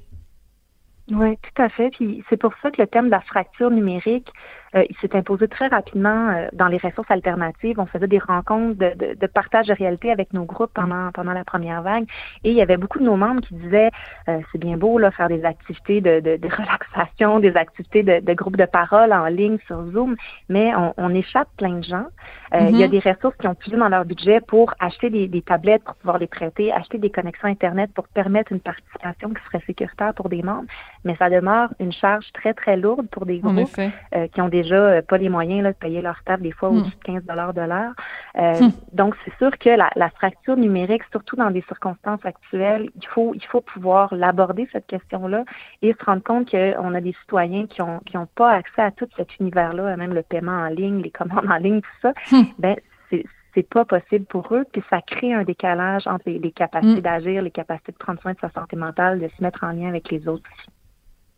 Oui, 1.11 1.37
tout 1.37 1.63
à 1.63 1.69
fait. 1.69 1.91
Puis 1.91 2.25
c'est 2.29 2.37
pour 2.37 2.53
ça 2.63 2.71
que 2.71 2.81
le 2.81 2.89
thème 2.89 3.07
de 3.07 3.11
la 3.11 3.21
fracture 3.21 3.71
numérique, 3.71 4.33
euh, 4.75 4.85
il 4.89 4.97
s'est 4.97 5.15
imposé 5.17 5.49
très 5.49 5.69
rapidement 5.69 6.31
euh, 6.31 6.49
dans 6.53 6.67
les 6.67 6.79
ressources 6.79 7.11
alternatives. 7.11 7.79
On 7.79 7.87
faisait 7.87 8.09
des 8.09 8.19
rencontres 8.19 8.79
de, 8.79 9.15
de, 9.15 9.27
partage 9.27 9.67
de 9.67 9.75
réalité 9.75 10.11
avec 10.11 10.33
nos 10.33 10.45
groupes 10.45 10.73
pendant 10.75 11.11
pendant 11.13 11.33
la 11.33 11.45
première 11.45 11.83
vague, 11.83 12.07
et 12.45 12.51
il 12.51 12.57
y 12.57 12.63
avait 12.63 12.77
beaucoup 12.77 12.99
de 12.99 13.05
nos 13.05 13.17
membres 13.17 13.41
qui 13.43 13.55
disaient 13.55 13.91
euh, 14.29 14.41
c'est 14.51 14.59
bien 14.59 14.77
beau 14.77 14.99
là 14.99 15.11
faire 15.11 15.29
des 15.29 15.45
activités 15.45 16.01
de, 16.01 16.21
de, 16.21 16.37
de 16.37 16.49
relaxation, 16.55 17.39
des 17.41 17.57
activités 17.57 18.03
de, 18.03 18.21
de 18.21 18.35
groupe 18.35 18.57
de 18.57 18.65
parole 18.65 19.13
en 19.13 19.27
ligne 19.27 19.59
sur 19.67 19.85
Zoom, 19.93 20.17
mais 20.49 20.75
on, 20.75 20.95
on 20.97 21.15
échappe 21.15 21.49
plein 21.57 21.79
de 21.79 21.85
gens. 21.85 22.07
Il 22.55 22.77
y 22.77 22.83
a 22.83 22.87
mm-hmm. 22.87 22.91
des 22.91 23.01
ressources 23.01 23.37
qui 23.37 23.49
ont 23.49 23.55
plus 23.55 23.73
dans 23.73 23.89
leur 23.89 24.05
budget 24.05 24.41
pour 24.41 24.73
acheter 24.79 25.11
des, 25.11 25.27
des, 25.27 25.43
tablettes 25.43 25.83
pour 25.85 25.97
pouvoir 25.97 26.19
les 26.19 26.29
prêter, 26.29 26.73
acheter 26.73 26.97
des 26.97 27.11
connexions 27.11 27.49
internet 27.49 27.91
pour 27.93 28.07
permettre 28.09 28.53
une 28.53 28.61
participation 28.61 29.31
qui 29.31 29.43
serait 29.45 29.63
sécuritaire 29.67 30.15
pour 30.15 30.29
des 30.29 30.43
membres, 30.43 30.69
mais 31.05 31.17
ça 31.17 31.29
demeure 31.29 31.71
une 31.81 31.93
charge 31.93 32.27
très 32.33 32.55
très 32.55 32.77
lourde 32.77 33.09
pour 33.11 33.27
des 33.27 33.39
groupes 33.39 33.69
qui 34.33 34.41
ont 34.41 34.49
des 34.49 34.56
déjà 34.63 34.77
euh, 34.77 35.03
pas 35.03 35.19
les 35.19 35.29
moyens 35.29 35.63
là, 35.63 35.73
de 35.73 35.77
payer 35.77 36.01
leur 36.03 36.23
table 36.25 36.43
des 36.43 36.53
fois 36.53 36.71
au-dessus 36.71 36.97
de 36.97 37.05
15 37.05 37.25
dollars 37.25 37.55
de 37.55 37.61
l'heure. 37.61 37.93
Euh, 38.37 38.61
hmm. 38.61 38.73
Donc, 38.93 39.15
c'est 39.25 39.37
sûr 39.37 39.57
que 39.59 39.71
la, 39.71 39.91
la, 39.97 40.11
fracture 40.11 40.57
numérique, 40.57 41.03
surtout 41.11 41.37
dans 41.37 41.51
des 41.51 41.63
circonstances 41.63 42.25
actuelles, 42.25 42.91
il 42.95 43.07
faut, 43.09 43.33
il 43.35 43.45
faut 43.45 43.61
pouvoir 43.61 44.15
l'aborder, 44.15 44.69
cette 44.73 44.87
question-là, 44.87 45.45
et 45.83 45.93
se 45.93 46.05
rendre 46.05 46.23
compte 46.23 46.51
qu'on 46.51 46.95
a 46.95 47.01
des 47.01 47.15
citoyens 47.21 47.67
qui 47.67 47.83
ont, 47.83 48.01
qui 48.07 48.17
ont 48.17 48.29
pas 48.35 48.53
accès 48.53 48.83
à 48.83 48.91
tout 48.91 49.09
cet 49.17 49.39
univers-là, 49.39 49.97
même 49.97 50.15
le 50.15 50.23
paiement 50.23 50.59
en 50.59 50.69
ligne, 50.69 51.03
les 51.03 51.11
commandes 51.11 51.47
en 51.51 51.57
ligne, 51.57 51.81
tout 51.81 51.99
ça. 52.03 52.13
Hmm. 52.31 52.45
Ben, 52.59 52.77
c'est 53.11 53.25
c'est 53.55 53.67
pas 53.67 53.87
possible 53.87 54.27
pour 54.27 54.55
eux, 54.55 54.67
puis 54.71 54.83
ça 54.91 55.01
crée 55.01 55.33
un 55.33 55.43
décalage 55.43 56.07
entre 56.07 56.29
les, 56.29 56.53
capacités 56.53 57.01
hmm. 57.01 57.01
d'agir, 57.01 57.41
les 57.41 57.51
capacités 57.51 57.91
de 57.91 57.97
prendre 57.97 58.21
soin 58.21 58.35
de 58.35 58.39
sa 58.39 58.51
santé 58.51 58.77
mentale, 58.77 59.19
de 59.19 59.29
se 59.29 59.43
mettre 59.43 59.65
en 59.65 59.71
lien 59.71 59.89
avec 59.89 60.11
les 60.11 60.29
autres. 60.29 60.45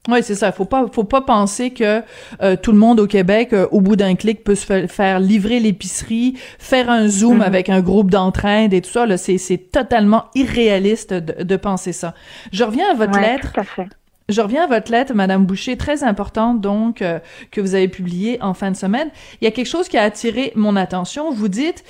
Oui, 0.09 0.21
c'est 0.23 0.35
ça. 0.35 0.53
Faut 0.53 0.65
pas, 0.65 0.87
faut 0.91 1.05
pas 1.05 1.21
penser 1.21 1.71
que 1.71 2.03
euh, 2.41 2.57
tout 2.57 2.73
le 2.73 2.79
monde 2.79 2.99
au 2.99 3.07
Québec, 3.07 3.53
euh, 3.53 3.67
au 3.73 3.83
bout 3.83 3.95
d'un 3.95 4.15
clic, 4.15 4.43
peut 4.43 4.55
se 4.55 4.87
faire 4.87 5.21
livrer 5.21 5.61
l'épicerie, 5.61 6.35
faire 6.59 6.89
un 6.89 7.09
zoom 7.09 7.41
mm-hmm. 7.41 7.43
avec 7.43 7.69
un 7.69 7.81
groupe 7.81 8.11
d'entraide 8.11 8.73
et 8.73 8.81
tout 8.81 8.91
ça. 8.91 9.17
C'est, 9.19 9.37
c'est 9.37 9.59
totalement 9.59 10.25
irréaliste 10.35 11.13
de, 11.13 11.43
de, 11.43 11.57
penser 11.57 11.93
ça. 11.93 12.15
Je 12.53 12.65
reviens 12.65 12.91
à 12.91 12.95
votre 12.95 13.21
lettre. 13.21 13.53
Tout 13.53 13.61
à 13.61 13.65
fait. 13.65 13.89
Je 14.31 14.41
reviens 14.41 14.65
à 14.65 14.67
votre 14.67 14.91
lettre, 14.93 15.15
Madame 15.15 15.47
Boucher, 15.47 15.77
très 15.77 16.05
importante 16.05 16.61
donc 16.61 17.01
euh, 17.01 17.19
que 17.51 17.61
vous 17.61 17.75
avez 17.75 17.89
publiée 17.89 18.39
en 18.43 18.55
fin 18.55 18.71
de 18.71 18.77
semaine. 18.77 19.09
Il 19.41 19.45
y 19.45 19.49
a 19.49 19.51
quelque 19.51 19.69
chose 19.69 19.89
qui 19.89 19.97
a 19.97 20.03
attiré 20.03 20.53
mon 20.55 20.77
attention. 20.77 21.33
Vous 21.33 21.49
dites 21.49 21.85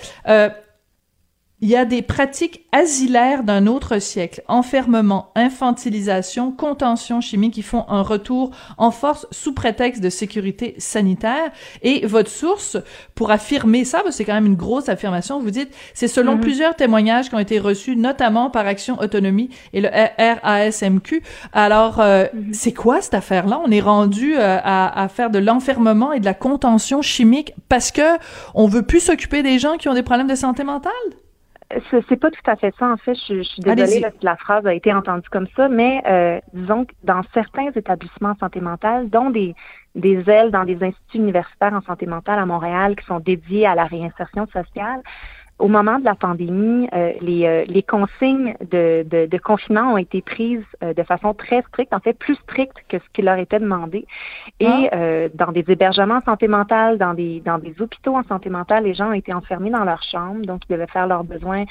il 1.61 1.69
y 1.69 1.77
a 1.77 1.85
des 1.85 2.03
pratiques 2.03 2.65
asilaires 2.71 3.43
d'un 3.43 3.67
autre 3.67 3.99
siècle, 3.99 4.43
enfermement, 4.47 5.33
infantilisation, 5.35 6.53
contention 6.53 7.21
chimique 7.21 7.55
qui 7.55 7.62
font 7.62 7.85
un 7.88 8.03
retour 8.03 8.53
en 8.77 8.93
force 8.93 9.27
sous 9.33 9.53
prétexte 9.53 10.00
de 10.00 10.09
sécurité 10.09 10.77
sanitaire. 10.79 11.50
Et 11.83 12.07
votre 12.07 12.31
source, 12.31 12.77
pour 13.17 13.33
affirmer 13.33 13.85
ça, 13.85 14.03
c'est 14.11 14.25
quand 14.25 14.35
même 14.35 14.47
une 14.47 14.55
grosse 14.55 14.88
affirmation, 14.88 15.41
vous 15.41 15.50
dites, 15.50 15.75
c'est 15.95 16.07
selon 16.07 16.37
mhm. 16.37 16.41
plusieurs 16.41 16.77
témoignages 16.77 17.29
qui 17.29 17.35
ont 17.35 17.41
été 17.41 17.59
reçus, 17.59 17.97
notamment 17.97 18.50
par 18.50 18.67
Action 18.67 19.00
Autonomie 19.00 19.50
et 19.73 19.81
le 19.81 19.88
RASMQ. 19.88 21.23
Alors, 21.53 22.00
euh, 22.00 22.27
mhm. 22.33 22.55
c'est 22.55 22.73
quoi 22.73 23.00
cette 23.00 23.15
affaire-là? 23.15 23.61
On 23.65 23.71
est 23.73 23.81
rendu 23.81 24.37
euh, 24.37 24.59
à, 24.62 25.03
à, 25.03 25.09
faire 25.09 25.31
de 25.31 25.41
l'enfermement 25.41 26.12
et 26.12 26.21
de 26.21 26.25
la 26.25 26.35
contention 26.35 27.03
chimique 27.03 27.53
parce 27.69 27.91
que 27.91 28.17
on 28.55 28.69
veut 28.69 28.83
plus 28.83 29.00
s'occuper 29.00 29.43
des 29.43 29.59
gens 29.59 29.77
qui 29.77 29.88
ont 29.88 29.95
des 29.95 30.05
problèmes 30.05 30.29
de 30.29 30.37
santé 30.37 30.62
mentale? 30.62 30.93
C'est 31.91 32.17
pas 32.17 32.31
tout 32.31 32.51
à 32.51 32.57
fait 32.57 32.75
ça. 32.79 32.91
En 32.91 32.97
fait, 32.97 33.15
je, 33.15 33.43
suis 33.43 33.61
désolée 33.61 33.87
si 33.87 34.25
la 34.25 34.37
phrase 34.37 34.67
a 34.67 34.73
été 34.73 34.93
entendue 34.93 35.29
comme 35.31 35.47
ça, 35.55 35.69
mais 35.69 36.03
euh, 36.07 36.41
disons 36.55 36.87
que 36.87 36.93
dans 37.05 37.23
certains 37.35 37.71
établissements 37.75 38.31
en 38.31 38.37
santé 38.37 38.61
mentale, 38.61 39.11
dont 39.11 39.31
des, 39.31 39.55
des 39.95 40.29
ailes 40.31 40.51
dans 40.51 40.65
des 40.65 40.83
instituts 40.83 41.19
universitaires 41.19 41.75
en 41.75 41.83
santé 41.83 42.07
mentale 42.07 42.39
à 42.39 42.47
Montréal 42.47 42.97
qui 42.97 43.05
sont 43.05 43.21
dédiés 43.21 43.67
à 43.67 43.75
la 43.75 43.85
réinsertion 43.85 44.47
sociale, 44.47 45.03
au 45.59 45.67
moment 45.67 45.99
de 45.99 46.05
la 46.05 46.15
pandémie, 46.15 46.88
euh, 46.93 47.12
les, 47.21 47.45
euh, 47.47 47.65
les, 47.67 47.83
consignes 47.83 48.55
de, 48.61 49.05
de, 49.09 49.27
de, 49.27 49.38
confinement 49.38 49.95
ont 49.95 49.97
été 49.97 50.23
prises 50.23 50.62
euh, 50.85 50.95
de 50.95 51.03
façon 51.03 51.35
très 51.35 51.62
stricte, 51.62 51.93
en 51.93 51.99
fait 51.99 52.12
plus 52.12 52.37
stricte 52.37 52.77
que 52.88 52.99
ce 52.99 53.05
qui 53.12 53.23
leur 53.23 53.38
était 53.38 53.59
demandé. 53.59 54.07
Et 54.61 54.88
ah. 54.93 55.29
dans 55.35 55.53
des 55.53 55.65
hébergements 55.69 56.19
en 56.19 56.23
santé 56.23 56.49
mentale, 56.49 56.99
dans 56.99 57.15
des, 57.15 57.41
dans 57.41 57.59
des 57.59 57.75
hôpitaux 57.81 58.17
en 58.17 58.23
santé 58.25 58.50
mentale, 58.50 58.85
les 58.85 58.95
gens 58.95 59.11
ont 59.11 59.15
été 59.15 59.33
enfermés 59.33 59.71
dans 59.71 59.85
leur 59.85 60.03
chambre, 60.03 60.45
donc 60.47 60.62
ils 60.69 60.73
devaient 60.73 60.87
faire 60.87 61.07
leurs 61.07 61.25
besoins 61.25 61.65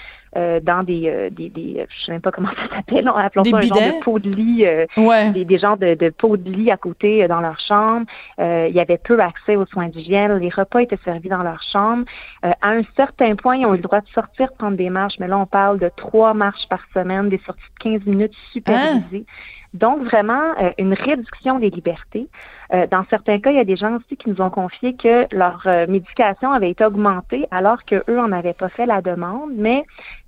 dans 0.62 0.84
des, 0.84 1.30
des, 1.32 1.50
des, 1.50 1.86
je 1.90 2.06
sais 2.06 2.12
même 2.12 2.22
pas 2.22 2.32
comment 2.32 2.50
ça 2.70 2.76
s'appelle, 2.76 3.10
appelons 3.16 3.44
ça 3.44 3.58
un 3.58 3.62
genre 3.62 3.78
de 3.78 4.04
pot 4.04 4.20
de 4.20 4.30
lit, 4.30 4.66
ouais. 4.98 5.32
des, 5.32 5.46
des 5.46 5.58
genres 5.58 5.78
de, 5.78 5.96
de 5.96 6.10
pots 6.10 6.38
de 6.38 6.50
lit 6.50 6.72
à 6.72 6.78
côté 6.78 7.28
dans 7.28 7.42
leur 7.42 7.60
chambre. 7.60 8.06
il 8.40 8.74
y 8.74 8.80
avait 8.80 8.98
peu 8.98 9.20
accès 9.20 9.56
aux 9.56 9.66
soins 9.66 9.88
d'hygiène, 9.88 10.38
les 10.38 10.50
repas 10.50 10.80
étaient 10.80 11.00
servis 11.04 11.30
dans 11.30 11.44
leur 11.44 11.62
chambre. 11.72 12.06
à 12.44 12.70
un 12.70 12.82
certain 12.96 13.36
point, 13.36 13.58
ils 13.58 13.66
ont 13.66 13.72
le 13.72 13.78
droit 13.80 14.02
de 14.02 14.08
sortir 14.10 14.52
prendre 14.58 14.78
des 14.78 14.90
marches, 14.90 15.16
mais 15.20 15.28
là, 15.28 15.38
on 15.38 15.46
parle 15.46 15.80
de 15.80 15.90
trois 15.96 16.34
marches 16.34 16.68
par 16.70 16.82
semaine, 16.94 17.30
des 17.30 17.40
sorties 17.46 17.62
de 17.80 17.98
15 17.98 18.06
minutes 18.06 18.34
supervisées. 18.52 19.26
Donc, 19.74 20.04
vraiment, 20.04 20.54
euh, 20.62 20.72
une 20.78 20.94
réduction 20.94 21.60
des 21.60 21.70
libertés. 21.70 22.28
Euh, 22.74 22.88
dans 22.88 23.06
certains 23.10 23.40
cas, 23.40 23.52
il 23.52 23.58
y 23.58 23.60
a 23.60 23.66
des 23.66 23.76
gens 23.76 23.96
aussi 23.96 24.18
qui 24.18 24.30
nous 24.30 24.42
ont 24.42 24.50
confié 24.50 24.96
que 24.96 25.34
leur 25.36 25.62
euh, 25.66 25.88
médication 25.88 26.52
avait 26.52 26.72
été 26.72 26.84
augmentée 26.86 27.48
alors 27.52 27.86
qu'eux 27.86 28.20
en 28.20 28.32
avaient 28.32 28.54
pas 28.54 28.70
fait 28.70 28.86
la 28.86 29.02
demande, 29.02 29.52
mais 29.56 29.86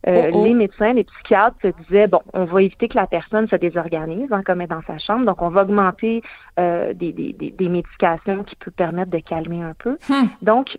oh, 0.07 0.11
oh. 0.33 0.43
les 0.43 0.53
médecins, 0.53 0.93
les 0.93 1.03
psychiatres 1.03 1.57
se 1.61 1.67
disaient, 1.83 2.07
bon, 2.07 2.21
on 2.33 2.45
va 2.45 2.61
éviter 2.61 2.87
que 2.87 2.95
la 2.95 3.07
personne 3.07 3.47
se 3.47 3.55
désorganise, 3.55 4.31
hein, 4.31 4.43
comme 4.45 4.61
est 4.61 4.67
dans 4.67 4.83
sa 4.83 4.97
chambre, 4.97 5.25
donc 5.25 5.41
on 5.41 5.49
va 5.49 5.63
augmenter 5.63 6.21
des, 6.57 6.93
des, 6.93 7.33
des, 7.33 7.69
médications 7.69 8.43
qui 8.43 8.55
peuvent 8.57 8.73
permettre 8.73 9.11
de 9.11 9.19
calmer 9.19 9.61
un 9.61 9.73
peu. 9.77 9.97
Hmm. 10.09 10.27
Donc, 10.41 10.77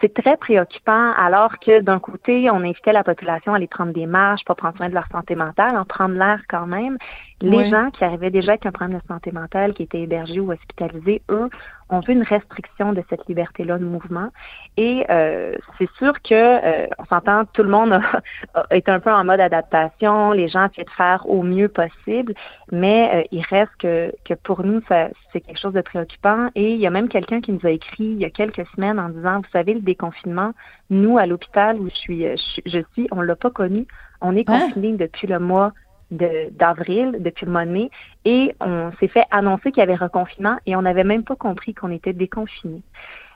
c'est 0.00 0.12
très 0.12 0.36
préoccupant 0.36 1.12
alors 1.12 1.58
que 1.58 1.80
d'un 1.80 1.98
côté, 1.98 2.50
on 2.50 2.56
invitait 2.56 2.92
la 2.92 3.04
population 3.04 3.52
à 3.52 3.56
aller 3.56 3.66
prendre 3.66 3.92
des 3.92 4.06
marches 4.06 4.44
pour 4.44 4.54
prendre 4.56 4.76
soin 4.76 4.88
de 4.88 4.94
leur 4.94 5.06
santé 5.10 5.34
mentale, 5.34 5.76
en 5.76 5.84
prendre 5.84 6.14
l'air 6.14 6.42
quand 6.48 6.66
même. 6.66 6.98
Les 7.42 7.70
gens 7.70 7.90
qui 7.90 8.04
arrivaient 8.04 8.30
déjà 8.30 8.52
avec 8.52 8.66
un 8.66 8.70
problème 8.70 8.98
de 8.98 9.06
santé 9.08 9.32
mentale, 9.32 9.74
qui 9.74 9.82
étaient 9.82 10.02
hébergés 10.02 10.38
ou 10.38 10.52
hospitalisés, 10.52 11.22
eux, 11.28 11.50
ont 11.90 12.00
vu 12.00 12.12
une 12.12 12.22
restriction 12.22 12.92
de 12.92 13.02
cette 13.10 13.26
liberté-là 13.26 13.78
de 13.78 13.84
mouvement. 13.84 14.28
Et 14.76 15.04
euh, 15.10 15.54
c'est 15.76 15.90
sûr 15.98 16.14
que, 16.22 16.32
euh, 16.34 16.86
on 16.98 17.04
s'entend, 17.06 17.44
tout 17.46 17.62
le 17.62 17.68
monde 17.68 18.00
est 18.70 18.88
un 18.88 19.00
peu 19.00 19.10
en 19.10 19.24
mode 19.24 19.40
adaptation, 19.40 20.30
les 20.30 20.48
gens 20.48 20.68
essaient 20.68 20.84
de 20.84 20.90
faire 20.90 21.28
au 21.28 21.42
mieux 21.42 21.68
possible, 21.68 22.34
mais 22.70 23.10
euh, 23.12 23.22
il 23.32 23.42
reste 23.42 23.72
que, 23.78 24.14
que 24.24 24.34
pour 24.34 24.64
nous, 24.64 24.80
c'est 24.88 25.40
quelque 25.40 25.58
chose 25.58 25.74
de 25.74 25.82
préoccupant. 25.82 26.48
Et 26.54 26.74
il 26.74 26.80
y 26.80 26.86
a 26.86 26.90
même 26.90 27.08
quelqu'un 27.08 27.40
qui 27.40 27.52
nous 27.52 27.66
a 27.66 27.70
écrit 27.70 28.04
il 28.04 28.20
y 28.20 28.24
a 28.24 28.30
quelques 28.30 28.66
semaines 28.74 28.98
en 28.98 29.08
disant, 29.08 29.38
vous 29.38 29.50
savez, 29.52 29.74
le 29.74 29.80
déconfinement, 29.80 30.52
nous, 30.90 31.18
à 31.18 31.26
l'hôpital 31.26 31.78
où 31.80 31.88
je 31.88 31.94
suis, 31.94 32.24
je, 32.66 32.80
suis, 32.92 33.08
on 33.10 33.20
l'a 33.20 33.36
pas 33.36 33.50
connu. 33.50 33.86
On 34.20 34.36
est 34.36 34.48
hein? 34.48 34.68
confiné 34.68 34.92
depuis 34.92 35.26
le 35.26 35.40
mois 35.40 35.72
d'avril, 36.12 37.16
depuis 37.20 37.46
le 37.46 37.52
mois 37.52 37.64
de 37.64 37.70
mai, 37.70 37.90
et 38.24 38.54
on 38.60 38.92
s'est 39.00 39.08
fait 39.08 39.24
annoncer 39.30 39.72
qu'il 39.72 39.80
y 39.80 39.82
avait 39.82 39.94
reconfinement 39.94 40.56
et 40.66 40.76
on 40.76 40.82
n'avait 40.82 41.04
même 41.04 41.24
pas 41.24 41.36
compris 41.36 41.74
qu'on 41.74 41.90
était 41.90 42.12
déconfiné. 42.12 42.82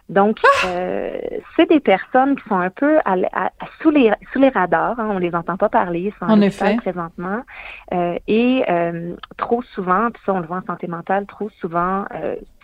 Donc, 0.08 0.38
ah! 0.44 0.68
euh, 0.68 1.18
c'est 1.56 1.68
des 1.68 1.80
personnes 1.80 2.36
qui 2.36 2.48
sont 2.48 2.56
un 2.56 2.70
peu 2.70 2.98
à, 3.04 3.16
sous, 3.80 3.90
les, 3.90 4.12
sous 4.32 4.38
les 4.38 4.50
radars. 4.50 4.98
Hein, 5.00 5.08
on 5.10 5.18
les 5.18 5.34
entend 5.34 5.56
pas 5.56 5.68
parler, 5.68 6.12
ils 6.12 6.18
sont 6.18 6.30
en 6.30 6.40
effet 6.40 6.76
présentement. 6.76 7.42
Euh, 7.92 8.16
et 8.28 8.64
euh, 8.68 9.16
trop 9.36 9.62
souvent, 9.62 10.10
puis 10.12 10.22
ça 10.24 10.32
on 10.32 10.40
le 10.40 10.46
voit 10.46 10.58
en 10.58 10.66
santé 10.66 10.86
mentale, 10.86 11.26
trop 11.26 11.50
souvent, 11.60 12.04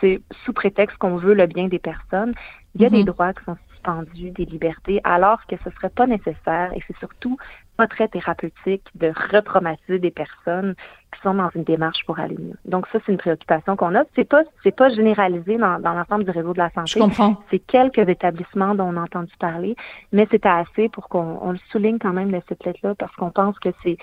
c'est 0.01 0.21
sous 0.45 0.53
prétexte 0.53 0.97
qu'on 0.99 1.17
veut 1.17 1.35
le 1.35 1.47
bien 1.47 1.67
des 1.67 1.81
personnes. 1.81 2.35
Il 2.75 2.83
y 2.83 2.87
a 2.87 2.91
des 2.91 3.03
mm-hmm. 3.03 3.07
droits 3.07 3.33
qui 3.33 3.45
sont 3.45 3.57
suspendus, 3.83 4.31
des 4.31 4.45
libertés, 4.45 5.01
alors 5.05 5.45
que 5.47 5.57
ce 5.65 5.71
serait 5.71 5.91
pas 5.91 6.07
nécessaire. 6.07 6.73
Et 6.75 6.83
c'est 6.87 6.97
surtout 6.99 7.37
pas 7.77 7.87
très 7.87 8.09
thérapeutique 8.09 8.85
de 8.95 9.13
retraumatiser 9.33 9.99
des 9.99 10.11
personnes 10.11 10.75
qui 11.13 11.21
sont 11.23 11.35
dans 11.35 11.51
une 11.55 11.65
démarche 11.65 12.05
pour 12.07 12.19
aller 12.19 12.37
mieux. 12.39 12.57
Donc 12.65 12.87
ça, 12.89 12.99
c'est 13.05 13.13
une 13.13 13.19
préoccupation 13.19 13.77
qu'on 13.77 13.95
a. 13.95 14.05
C'est 14.15 14.29
pas 14.29 14.43
c'est 14.63 14.77
pas 14.77 14.89
généralisé 14.91 15.57
dans, 15.57 15.81
dans 15.81 15.93
l'ensemble 15.95 16.25
du 16.25 16.31
réseau 16.31 16.53
de 16.53 16.59
la 16.59 16.71
santé. 16.71 16.93
Je 16.95 16.99
comprends. 16.99 17.37
C'est 17.51 17.59
quelques 17.59 18.09
établissements 18.09 18.75
dont 18.75 18.85
on 18.85 18.97
a 18.97 19.03
entendu 19.03 19.33
parler, 19.39 19.77
mais 20.13 20.27
c'était 20.31 20.49
assez 20.49 20.89
pour 20.89 21.09
qu'on 21.09 21.53
le 21.53 21.59
souligne 21.71 21.99
quand 21.99 22.13
même 22.13 22.31
de 22.31 22.41
cette 22.49 22.65
lettre-là 22.65 22.95
parce 22.95 23.15
qu'on 23.17 23.31
pense 23.31 23.59
que 23.59 23.71
c'est 23.83 23.97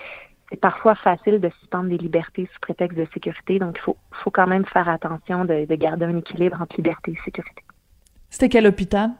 c'est 0.50 0.60
parfois 0.60 0.96
facile 0.96 1.38
de 1.38 1.48
suspendre 1.60 1.90
des 1.90 1.96
libertés 1.96 2.48
sous 2.52 2.58
prétexte 2.60 2.98
de 2.98 3.06
sécurité. 3.14 3.60
Donc, 3.60 3.76
il 3.78 3.82
faut, 3.82 3.96
faut 4.10 4.32
quand 4.32 4.48
même 4.48 4.64
faire 4.64 4.88
attention 4.88 5.44
de, 5.44 5.64
de 5.64 5.74
garder 5.76 6.06
un 6.06 6.16
équilibre 6.16 6.60
entre 6.60 6.74
liberté 6.76 7.12
et 7.12 7.18
sécurité. 7.24 7.62
C'était 8.30 8.48
quel 8.48 8.66
hôpital? 8.66 9.10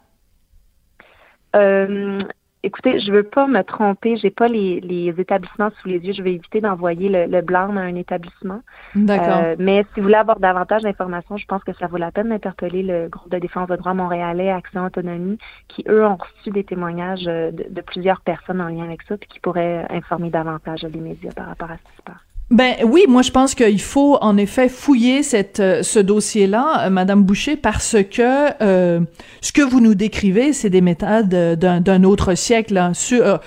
Euh, 1.57 2.21
Écoutez, 2.63 3.01
je 3.01 3.11
veux 3.11 3.23
pas 3.23 3.47
me 3.47 3.63
tromper, 3.63 4.17
j'ai 4.17 4.29
pas 4.29 4.47
les, 4.47 4.81
les, 4.81 5.19
établissements 5.19 5.71
sous 5.81 5.89
les 5.89 5.99
yeux. 5.99 6.13
Je 6.13 6.23
vais 6.23 6.35
éviter 6.35 6.61
d'envoyer 6.61 7.09
le, 7.09 7.41
blanc 7.41 7.75
à 7.75 7.81
un 7.81 7.95
établissement. 7.95 8.61
D'accord. 8.95 9.41
Euh, 9.45 9.57
mais 9.59 9.85
si 9.95 10.01
vous 10.01 10.03
voulez 10.03 10.17
avoir 10.17 10.39
davantage 10.41 10.83
d'informations, 10.83 11.39
je 11.39 11.47
pense 11.47 11.65
que 11.65 11.73
ça 11.73 11.87
vaut 11.87 11.97
la 11.97 12.13
peine 12.13 12.29
d'interpeller 12.29 12.83
le 12.83 13.09
groupe 13.09 13.31
de 13.31 13.39
défense 13.39 13.69
de 13.69 13.77
droits 13.77 13.95
montréalais, 13.95 14.51
Action 14.51 14.85
Autonomie, 14.85 15.39
qui 15.69 15.85
eux 15.89 16.05
ont 16.05 16.17
reçu 16.17 16.51
des 16.51 16.65
témoignages 16.65 17.25
de, 17.25 17.51
de 17.71 17.81
plusieurs 17.81 18.21
personnes 18.21 18.61
en 18.61 18.69
lien 18.69 18.85
avec 18.85 19.03
ça, 19.03 19.17
puis 19.17 19.29
qui 19.29 19.41
pourraient 19.41 19.87
informer 19.89 20.29
davantage 20.29 20.83
les 20.83 21.01
médias 21.01 21.33
par 21.33 21.47
rapport 21.47 21.71
à 21.71 21.79
ce 21.79 21.83
qui 21.83 21.97
se 21.97 22.03
passe. 22.03 22.30
Ben 22.51 22.75
oui, 22.85 23.05
moi 23.07 23.23
je 23.23 23.31
pense 23.31 23.55
qu'il 23.55 23.81
faut 23.81 24.19
en 24.21 24.37
effet 24.37 24.69
fouiller 24.69 25.23
cette 25.23 25.61
euh, 25.61 25.85
ce 25.85 26.01
dossier-là, 26.01 26.87
euh, 26.87 26.91
Madame 26.91 27.23
Boucher, 27.23 27.55
parce 27.55 27.97
que 28.11 28.49
euh, 28.61 28.99
ce 29.41 29.53
que 29.53 29.63
vous 29.63 29.81
nous 29.81 29.95
décrivez, 29.95 30.53
c'est 30.53 30.69
des 30.69 30.81
méthodes 30.81 31.29
d'un 31.29 32.03
autre 32.03 32.35
siècle, 32.35 32.77
hein, 32.77 32.93
sur, 32.93 33.39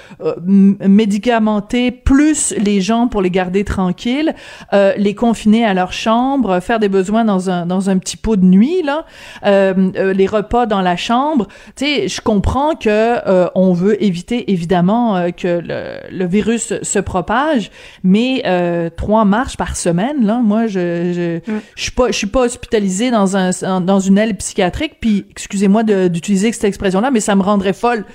médicamenter 0.46 1.92
plus 1.92 2.54
les 2.58 2.80
gens 2.80 3.10
pour 3.10 3.22
les 3.22 3.30
garder 3.30 3.66
tranquilles, 3.66 4.34
les 4.72 5.16
confiner 5.16 5.66
à 5.66 5.74
leur 5.74 5.92
chambre, 5.92 6.60
faire 6.62 6.80
des 6.80 6.90
besoins 6.90 7.26
dans 7.26 7.50
un 7.50 7.66
dans 7.66 7.90
un 7.90 7.98
petit 7.98 8.18
pot 8.18 8.36
de 8.36 8.46
nuit 8.46 8.84
là, 8.84 9.06
les 9.44 10.28
repas 10.28 10.66
dans 10.66 10.82
la 10.82 10.96
chambre. 10.96 11.48
Tu 11.76 11.86
sais, 11.86 12.08
je 12.08 12.22
comprends 12.22 12.76
que 12.76 13.50
on 13.56 13.74
veut 13.74 14.02
éviter 14.04 14.52
évidemment 14.52 15.30
que 15.32 15.60
le, 15.64 16.00
le, 16.10 16.26
virus 16.26 16.74
se 16.82 17.00
propage, 17.00 17.70
mais 18.04 18.42
trois 18.96 19.26
marches 19.26 19.58
par 19.58 19.76
semaine 19.76 20.26
là. 20.26 20.40
Moi 20.44 20.68
je 20.68 21.40
je, 21.46 21.52
mm. 21.52 21.62
je 21.76 21.82
suis 21.82 21.92
pas 21.92 22.08
je 22.08 22.18
suis 22.18 22.28
pas 22.28 22.42
hospitalisée 22.42 23.12
dans 23.12 23.38
un 23.38 23.82
dans 23.82 24.00
une 24.00 24.18
aile 24.18 24.36
psychiatrique 24.36 24.98
puis 25.00 25.26
excusez-moi 25.30 25.84
d'utiliser 25.84 26.52
cette 26.52 26.66
expression 26.66 27.02
là 27.02 27.12
mais 27.12 27.20
ça 27.20 27.36
me 27.36 27.42
rendrait 27.42 27.74
folle 27.74 28.06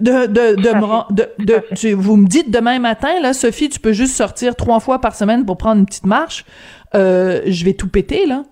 de 0.00 0.26
de 0.26 0.56
de, 0.56 0.70
me, 0.74 1.14
de, 1.14 1.28
de 1.44 1.94
vous 1.94 2.16
me 2.16 2.26
dites 2.26 2.50
demain 2.50 2.78
matin 2.78 3.20
là 3.22 3.32
Sophie 3.32 3.68
tu 3.68 3.80
peux 3.80 3.92
juste 3.92 4.14
sortir 4.14 4.56
trois 4.56 4.80
fois 4.80 5.00
par 5.00 5.14
semaine 5.14 5.44
pour 5.44 5.56
prendre 5.56 5.80
une 5.80 5.86
petite 5.86 6.06
marche. 6.06 6.44
Euh, 6.94 7.42
je 7.46 7.64
vais 7.64 7.74
tout 7.74 7.88
péter 7.88 8.26
là 8.26 8.42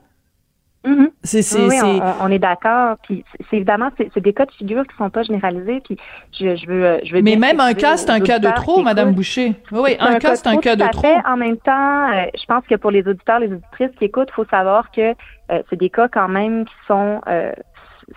Mm-hmm. 0.88 1.68
Oui, 1.68 2.00
on, 2.21 2.30
est 2.30 2.38
d'accord. 2.38 2.97
Puis 3.02 3.23
c'est 3.50 3.57
évidemment, 3.57 3.90
c'est, 3.99 4.21
des 4.21 4.33
cas 4.33 4.47
de 4.47 4.52
figure 4.52 4.87
qui 4.87 4.97
sont 4.97 5.11
pas 5.11 5.23
généralisés. 5.23 5.83
Puis 5.85 5.99
je, 6.33 6.57
je 6.57 6.66
veux, 6.66 7.00
je 7.04 7.14
veux. 7.14 7.21
Mais 7.21 7.37
même 7.37 7.61
un 7.61 7.75
cas, 7.75 7.99
c'est 7.99 8.11
un 8.11 8.21
cas 8.21 8.38
de 8.38 8.49
trop, 8.54 8.83
Madame 8.83 9.12
Boucher. 9.12 9.54
Oui, 9.71 9.97
un, 10.00 10.18
cas, 10.18 10.37
c'est 10.37 10.47
un 10.47 10.57
cas 10.57 10.76
de 10.76 10.88
trop. 10.90 11.18
En 11.26 11.37
même 11.37 11.59
temps, 11.59 12.11
euh, 12.11 12.25
je 12.35 12.45
pense 12.47 12.64
que 12.66 12.76
pour 12.76 12.90
les 12.90 13.07
auditeurs, 13.07 13.38
les 13.38 13.52
auditrices 13.52 13.90
qui 13.99 14.07
écoutent, 14.07 14.28
il 14.30 14.35
faut 14.35 14.47
savoir 14.47 14.90
que 14.90 15.11
euh, 15.50 15.62
c'est 15.68 15.78
des 15.78 15.90
cas 15.90 16.09
quand 16.09 16.28
même 16.28 16.64
qui 16.64 16.75
sont 16.87 17.21
euh, 17.28 17.52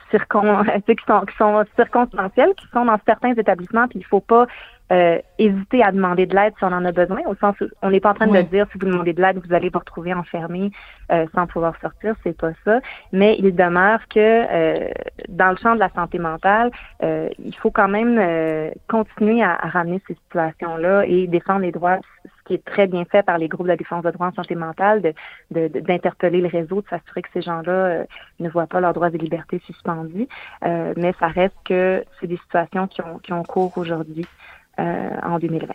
circon, 0.09 0.63
qui 0.87 0.95
sont, 1.05 1.21
qui 1.21 1.35
sont 1.37 1.65
circonstanciels, 1.75 2.53
qui 2.55 2.67
sont 2.73 2.85
dans 2.85 2.99
certains 3.05 3.33
établissements, 3.33 3.87
puis 3.89 3.99
il 3.99 4.05
faut 4.05 4.21
pas 4.21 4.47
euh, 4.91 5.19
hésiter 5.38 5.81
à 5.81 5.91
demander 5.93 6.25
de 6.25 6.36
l'aide 6.36 6.53
si 6.57 6.65
on 6.65 6.67
en 6.74 6.83
a 6.83 6.91
besoin, 6.91 7.21
au 7.25 7.36
sens 7.36 7.55
où 7.62 7.65
on 7.81 7.91
n'est 7.91 8.01
pas 8.01 8.12
en 8.12 8.13
train 8.13 8.27
de 8.27 8.41
dire 8.41 8.67
si 8.71 8.77
vous 8.77 8.88
demandez 8.88 9.13
de 9.13 9.21
l'aide, 9.21 9.39
vous 9.43 9.53
allez 9.53 9.69
vous 9.69 9.79
retrouver 9.79 10.13
enfermé 10.13 10.69
euh, 11.13 11.25
sans 11.33 11.48
pouvoir 11.48 11.79
sortir, 11.79 12.13
c'est 12.24 12.36
pas 12.36 12.51
ça. 12.65 12.81
Mais 13.13 13.38
il 13.39 13.55
demeure 13.55 14.01
que 14.10 14.19
euh, 14.19 14.89
dans 15.29 15.51
le 15.51 15.57
champ 15.57 15.75
de 15.75 15.79
la 15.79 15.89
santé 15.91 16.19
mentale, 16.19 16.71
il 17.01 17.55
faut 17.55 17.71
quand 17.71 17.88
même 17.88 18.71
continuer 18.89 19.41
à, 19.41 19.55
ramener 19.55 20.01
ces 20.07 20.15
situations-là 20.15 21.05
et 21.05 21.27
défendre 21.27 21.62
les 21.62 21.71
droits, 21.71 22.00
ce 22.25 22.43
qui 22.45 22.55
est 22.55 22.65
très 22.65 22.88
bien 22.88 23.05
fait 23.05 23.24
par 23.24 23.38
les 23.38 23.48
groupes 23.48 23.67
de 23.67 23.75
défense 23.75 24.03
de 24.03 24.12
droits 24.12 24.27
en 24.27 24.33
santé 24.33 24.55
mentale, 24.55 25.01
d'interpeller 25.01 25.69
de, 25.69 25.79
d'interpeller 25.79 26.41
le 26.41 26.48
réseau, 26.48 26.81
de 26.81 26.88
s'assurer 26.89 27.21
que 27.21 27.29
ces 27.33 27.41
gens-là 27.41 28.03
ne 28.39 28.50
voient 28.50 28.67
pas 28.67 28.81
leurs 28.81 28.93
droits 28.93 29.10
et 29.10 29.17
libertés 29.17 29.62
suspendus. 29.65 30.27
mais 30.63 31.13
ça 31.19 31.27
reste 31.27 31.55
que 31.63 32.03
c'est 32.19 32.27
des 32.27 32.38
situations 32.38 32.88
qui 32.88 33.01
ont, 33.01 33.19
qui 33.19 33.31
ont 33.31 33.43
cours 33.43 33.77
aujourd'hui. 33.77 34.27
Euh, 34.81 35.09
en 35.23 35.39
2020. 35.39 35.73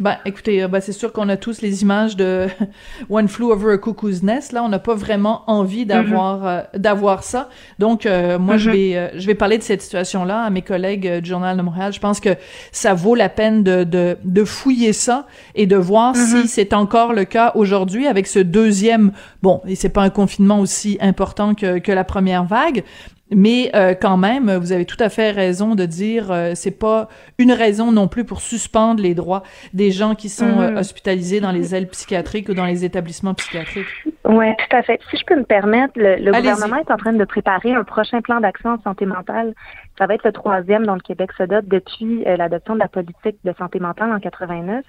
Ben, 0.00 0.16
écoutez, 0.24 0.60
euh, 0.60 0.66
ben, 0.66 0.80
c'est 0.80 0.92
sûr 0.92 1.12
qu'on 1.12 1.28
a 1.28 1.36
tous 1.36 1.62
les 1.62 1.82
images 1.82 2.16
de 2.16 2.48
One 3.10 3.28
Flew 3.28 3.52
Over 3.52 3.74
a 3.74 3.78
Cuckoo's 3.78 4.24
Nest. 4.24 4.50
Là, 4.50 4.64
on 4.64 4.68
n'a 4.68 4.80
pas 4.80 4.96
vraiment 4.96 5.44
envie 5.46 5.86
d'avoir 5.86 6.42
mm-hmm. 6.42 6.66
euh, 6.74 6.78
d'avoir 6.78 7.22
ça. 7.22 7.48
Donc, 7.78 8.04
euh, 8.04 8.40
moi, 8.40 8.56
je 8.56 8.70
mm-hmm. 8.70 8.72
vais 8.72 9.20
je 9.20 9.26
vais 9.28 9.36
parler 9.36 9.56
de 9.56 9.62
cette 9.62 9.80
situation-là 9.80 10.42
à 10.42 10.50
mes 10.50 10.62
collègues 10.62 11.20
du 11.20 11.30
Journal 11.30 11.56
de 11.56 11.62
Montréal. 11.62 11.92
Je 11.92 12.00
pense 12.00 12.18
que 12.18 12.30
ça 12.72 12.94
vaut 12.94 13.14
la 13.14 13.28
peine 13.28 13.62
de 13.62 13.84
de, 13.84 14.16
de 14.24 14.44
fouiller 14.44 14.92
ça 14.92 15.28
et 15.54 15.66
de 15.66 15.76
voir 15.76 16.14
mm-hmm. 16.14 16.42
si 16.42 16.48
c'est 16.48 16.72
encore 16.72 17.12
le 17.12 17.24
cas 17.24 17.52
aujourd'hui 17.54 18.08
avec 18.08 18.26
ce 18.26 18.40
deuxième. 18.40 19.12
Bon, 19.42 19.62
et 19.64 19.76
c'est 19.76 19.90
pas 19.90 20.02
un 20.02 20.10
confinement 20.10 20.58
aussi 20.58 20.98
important 21.00 21.54
que 21.54 21.78
que 21.78 21.92
la 21.92 22.02
première 22.02 22.42
vague, 22.42 22.82
mais 23.30 23.70
euh, 23.74 23.94
quand 23.94 24.16
même, 24.16 24.50
vous 24.56 24.72
avez 24.72 24.84
tout 24.84 24.96
à 25.00 25.08
fait 25.08 25.30
raison 25.30 25.74
de 25.74 25.84
dire 25.84 26.30
euh, 26.30 26.52
c'est 26.54 26.78
pas 26.78 27.08
une 27.38 27.52
raison 27.52 27.92
non 27.92 28.08
plus 28.08 28.24
pour 28.24 28.40
suspendre 28.40 29.02
les 29.02 29.14
droits 29.14 29.42
des 29.74 29.90
gens 29.90 30.14
qui 30.14 30.28
sont 30.28 30.60
euh, 30.60 30.70
mhm. 30.70 30.76
hospitalisés 30.78 31.40
dans 31.40 31.52
les 31.52 31.74
ailes 31.74 31.88
psychiatriques 31.88 32.48
ou 32.48 32.54
dans 32.54 32.64
les 32.64 32.84
établissements 32.84 33.34
psychiatriques. 33.34 33.86
Oui, 34.24 34.46
tout 34.56 34.76
à 34.76 34.82
fait. 34.82 35.00
Si 35.10 35.18
je 35.18 35.24
peux 35.26 35.36
me 35.36 35.44
permettre, 35.44 35.92
le, 35.96 36.16
le 36.16 36.32
gouvernement 36.32 36.76
est 36.76 36.90
en 36.90 36.96
train 36.96 37.12
de 37.12 37.24
préparer 37.24 37.72
un 37.72 37.84
prochain 37.84 38.20
plan 38.20 38.40
d'action 38.40 38.70
en 38.70 38.82
santé 38.82 39.06
mentale. 39.06 39.54
Ça 39.98 40.06
va 40.06 40.14
être 40.14 40.24
le 40.24 40.32
troisième 40.32 40.86
dont 40.86 40.94
le 40.94 41.00
Québec 41.00 41.30
se 41.36 41.42
dote 41.42 41.66
depuis 41.66 42.24
l'adoption 42.24 42.74
de 42.74 42.80
la 42.80 42.88
politique 42.88 43.36
de 43.44 43.52
santé 43.58 43.80
mentale 43.80 44.12
en 44.12 44.20
89. 44.20 44.84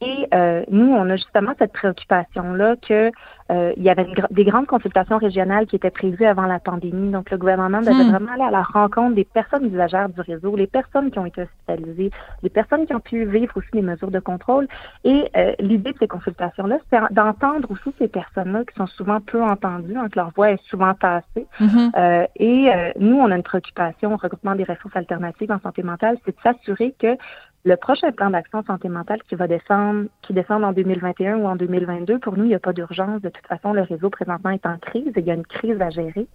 Et 0.00 0.26
nous, 0.70 0.92
on 0.92 1.10
a 1.10 1.16
justement 1.16 1.52
cette 1.58 1.72
préoccupation-là 1.72 2.76
que 2.76 3.10
euh, 3.50 3.72
il 3.76 3.82
y 3.82 3.90
avait 3.90 4.06
des 4.30 4.44
grandes 4.44 4.66
consultations 4.66 5.18
régionales 5.18 5.66
qui 5.66 5.76
étaient 5.76 5.90
prévues 5.90 6.24
avant 6.24 6.46
la 6.46 6.60
pandémie. 6.60 7.10
Donc, 7.10 7.30
le 7.30 7.36
gouvernement 7.36 7.80
devait 7.80 7.92
hmm. 7.92 8.10
vraiment 8.10 8.32
aller 8.32 8.44
à 8.44 8.50
la 8.50 8.62
rencontre 8.62 9.16
des 9.16 9.24
personnes 9.24 9.66
usagères 9.66 10.08
du 10.08 10.20
réseau, 10.20 10.54
les 10.54 10.68
personnes 10.68 11.10
qui 11.10 11.18
ont 11.18 11.26
été 11.26 11.42
hospitalisées, 11.42 12.10
les 12.42 12.48
personnes 12.50 12.86
qui 12.86 12.94
ont 12.94 13.00
pu 13.00 13.24
vivre 13.24 13.52
aussi 13.56 13.68
les 13.72 13.82
mesures 13.82 14.10
de 14.10 14.20
contrôle. 14.20 14.68
Et 15.04 15.28
euh, 15.36 15.52
l'idée 15.58 15.92
de 15.92 15.98
ces 15.98 16.06
consultations-là, 16.06 16.78
c'est 16.90 17.00
d'entendre 17.12 17.68
aussi 17.70 17.92
ces 17.98 18.08
personnes-là 18.08 18.64
qui 18.64 18.76
sont 18.76 18.86
souvent 18.86 19.20
peu 19.20 19.42
entendues, 19.42 19.96
hein, 19.96 20.08
que 20.08 20.18
leur 20.18 20.30
voix 20.30 20.52
est 20.52 20.62
souvent 20.68 20.94
tassée. 20.94 21.46
Mm-hmm. 21.60 21.90
euh, 21.96 22.26
et 22.36 22.70
euh, 22.72 22.92
nous, 23.00 23.16
on 23.16 23.30
a 23.30 23.36
une 23.36 23.42
préoccupation 23.42 24.14
au 24.14 24.16
regroupement 24.16 24.54
des 24.54 24.64
ressources 24.64 24.94
alternatives 24.94 25.50
en 25.50 25.58
santé 25.60 25.82
mentale, 25.82 26.18
c'est 26.24 26.36
de 26.36 26.42
s'assurer 26.42 26.94
que 27.00 27.16
le 27.64 27.76
prochain 27.76 28.10
plan 28.12 28.30
d'action 28.30 28.62
santé 28.64 28.88
mentale 28.88 29.20
qui 29.28 29.34
va 29.34 29.46
descendre, 29.46 30.06
qui 30.22 30.32
descend 30.32 30.64
en 30.64 30.72
2021 30.72 31.36
ou 31.38 31.46
en 31.46 31.56
2022, 31.56 32.18
pour 32.18 32.36
nous, 32.36 32.44
il 32.44 32.48
n'y 32.48 32.54
a 32.54 32.60
pas 32.60 32.72
d'urgence. 32.72 33.20
De 33.20 33.28
toute 33.28 33.46
façon, 33.46 33.72
le 33.72 33.82
réseau 33.82 34.08
présentement 34.08 34.50
est 34.50 34.64
en 34.64 34.78
crise 34.78 35.12
et 35.14 35.20
il 35.20 35.26
y 35.26 35.30
a 35.30 35.34
une 35.34 35.46
crise 35.46 35.80
à 35.80 35.90
gérer. 35.90 36.26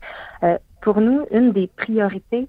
Euh, 0.43 0.57
pour 0.81 1.01
nous, 1.01 1.25
une 1.31 1.51
des 1.51 1.67
priorités, 1.67 2.47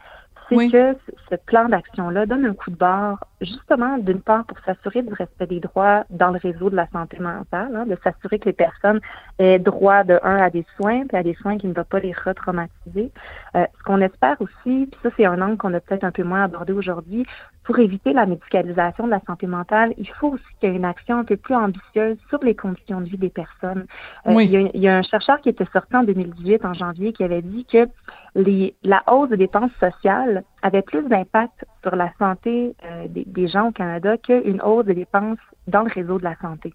c'est 0.48 0.70
que 0.70 0.96
ce 1.30 1.36
plan 1.46 1.68
d'action-là 1.68 2.26
donne 2.26 2.44
un 2.46 2.54
coup 2.54 2.70
de 2.70 2.76
barre, 2.76 3.24
justement, 3.40 3.98
d'une 3.98 4.20
part, 4.20 4.44
pour 4.44 4.58
s'assurer 4.60 5.02
du 5.02 5.12
respect 5.12 5.46
des 5.46 5.60
droits 5.60 6.04
dans 6.10 6.30
le 6.30 6.38
réseau 6.38 6.70
de 6.70 6.76
la 6.76 6.86
santé 6.88 7.18
mentale, 7.18 7.74
hein, 7.74 7.86
de 7.86 7.96
s'assurer 8.04 8.38
que 8.38 8.44
les 8.44 8.52
personnes 8.52 9.00
aient 9.38 9.58
droit 9.58 10.04
de 10.04 10.20
un 10.22 10.36
à 10.36 10.50
des 10.50 10.64
soins, 10.76 11.06
puis 11.06 11.16
à 11.16 11.22
des 11.22 11.34
soins 11.34 11.58
qui 11.58 11.66
ne 11.66 11.74
vont 11.74 11.84
pas 11.84 11.98
les 11.98 12.12
retraumatiser. 12.12 13.10
Euh, 13.56 13.66
ce 13.78 13.82
qu'on 13.84 14.00
espère 14.00 14.40
aussi, 14.40 14.86
puis 14.86 15.00
ça 15.02 15.10
c'est 15.16 15.26
un 15.26 15.40
angle 15.40 15.56
qu'on 15.56 15.74
a 15.74 15.80
peut-être 15.80 16.04
un 16.04 16.12
peu 16.12 16.22
moins 16.22 16.44
abordé 16.44 16.72
aujourd'hui, 16.72 17.26
pour 17.66 17.80
éviter 17.80 18.12
la 18.12 18.26
médicalisation 18.26 19.06
de 19.06 19.10
la 19.10 19.20
santé 19.26 19.48
mentale, 19.48 19.92
il 19.98 20.08
faut 20.08 20.28
aussi 20.28 20.44
qu'il 20.60 20.70
y 20.70 20.72
ait 20.72 20.76
une 20.76 20.84
action 20.84 21.18
un 21.18 21.24
peu 21.24 21.36
plus 21.36 21.54
ambitieuse 21.56 22.16
sur 22.28 22.38
les 22.44 22.54
conditions 22.54 23.00
de 23.00 23.06
vie 23.06 23.18
des 23.18 23.28
personnes. 23.28 23.86
Euh, 24.28 24.40
il, 24.40 24.50
y 24.50 24.56
a, 24.56 24.60
il, 24.72 24.80
y 24.80 24.88
a, 24.88 24.96
un 24.96 25.02
chercheur 25.02 25.40
qui 25.40 25.48
était 25.48 25.66
sorti 25.72 25.96
en 25.96 26.04
2018, 26.04 26.64
en 26.64 26.74
janvier, 26.74 27.12
qui 27.12 27.24
avait 27.24 27.42
dit 27.42 27.64
que 27.64 27.88
les, 28.36 28.76
la 28.84 29.02
hausse 29.08 29.30
des 29.30 29.36
dépenses 29.36 29.72
sociales 29.80 30.44
avait 30.62 30.82
plus 30.82 31.02
d'impact 31.08 31.66
sur 31.82 31.96
la 31.96 32.12
santé 32.20 32.76
euh, 32.84 33.08
des, 33.08 33.24
des, 33.26 33.48
gens 33.48 33.68
au 33.68 33.72
Canada 33.72 34.16
qu'une 34.16 34.62
hausse 34.62 34.86
des 34.86 34.94
dépenses 34.94 35.38
dans 35.66 35.82
le 35.82 35.90
réseau 35.92 36.18
de 36.18 36.24
la 36.24 36.36
santé. 36.36 36.72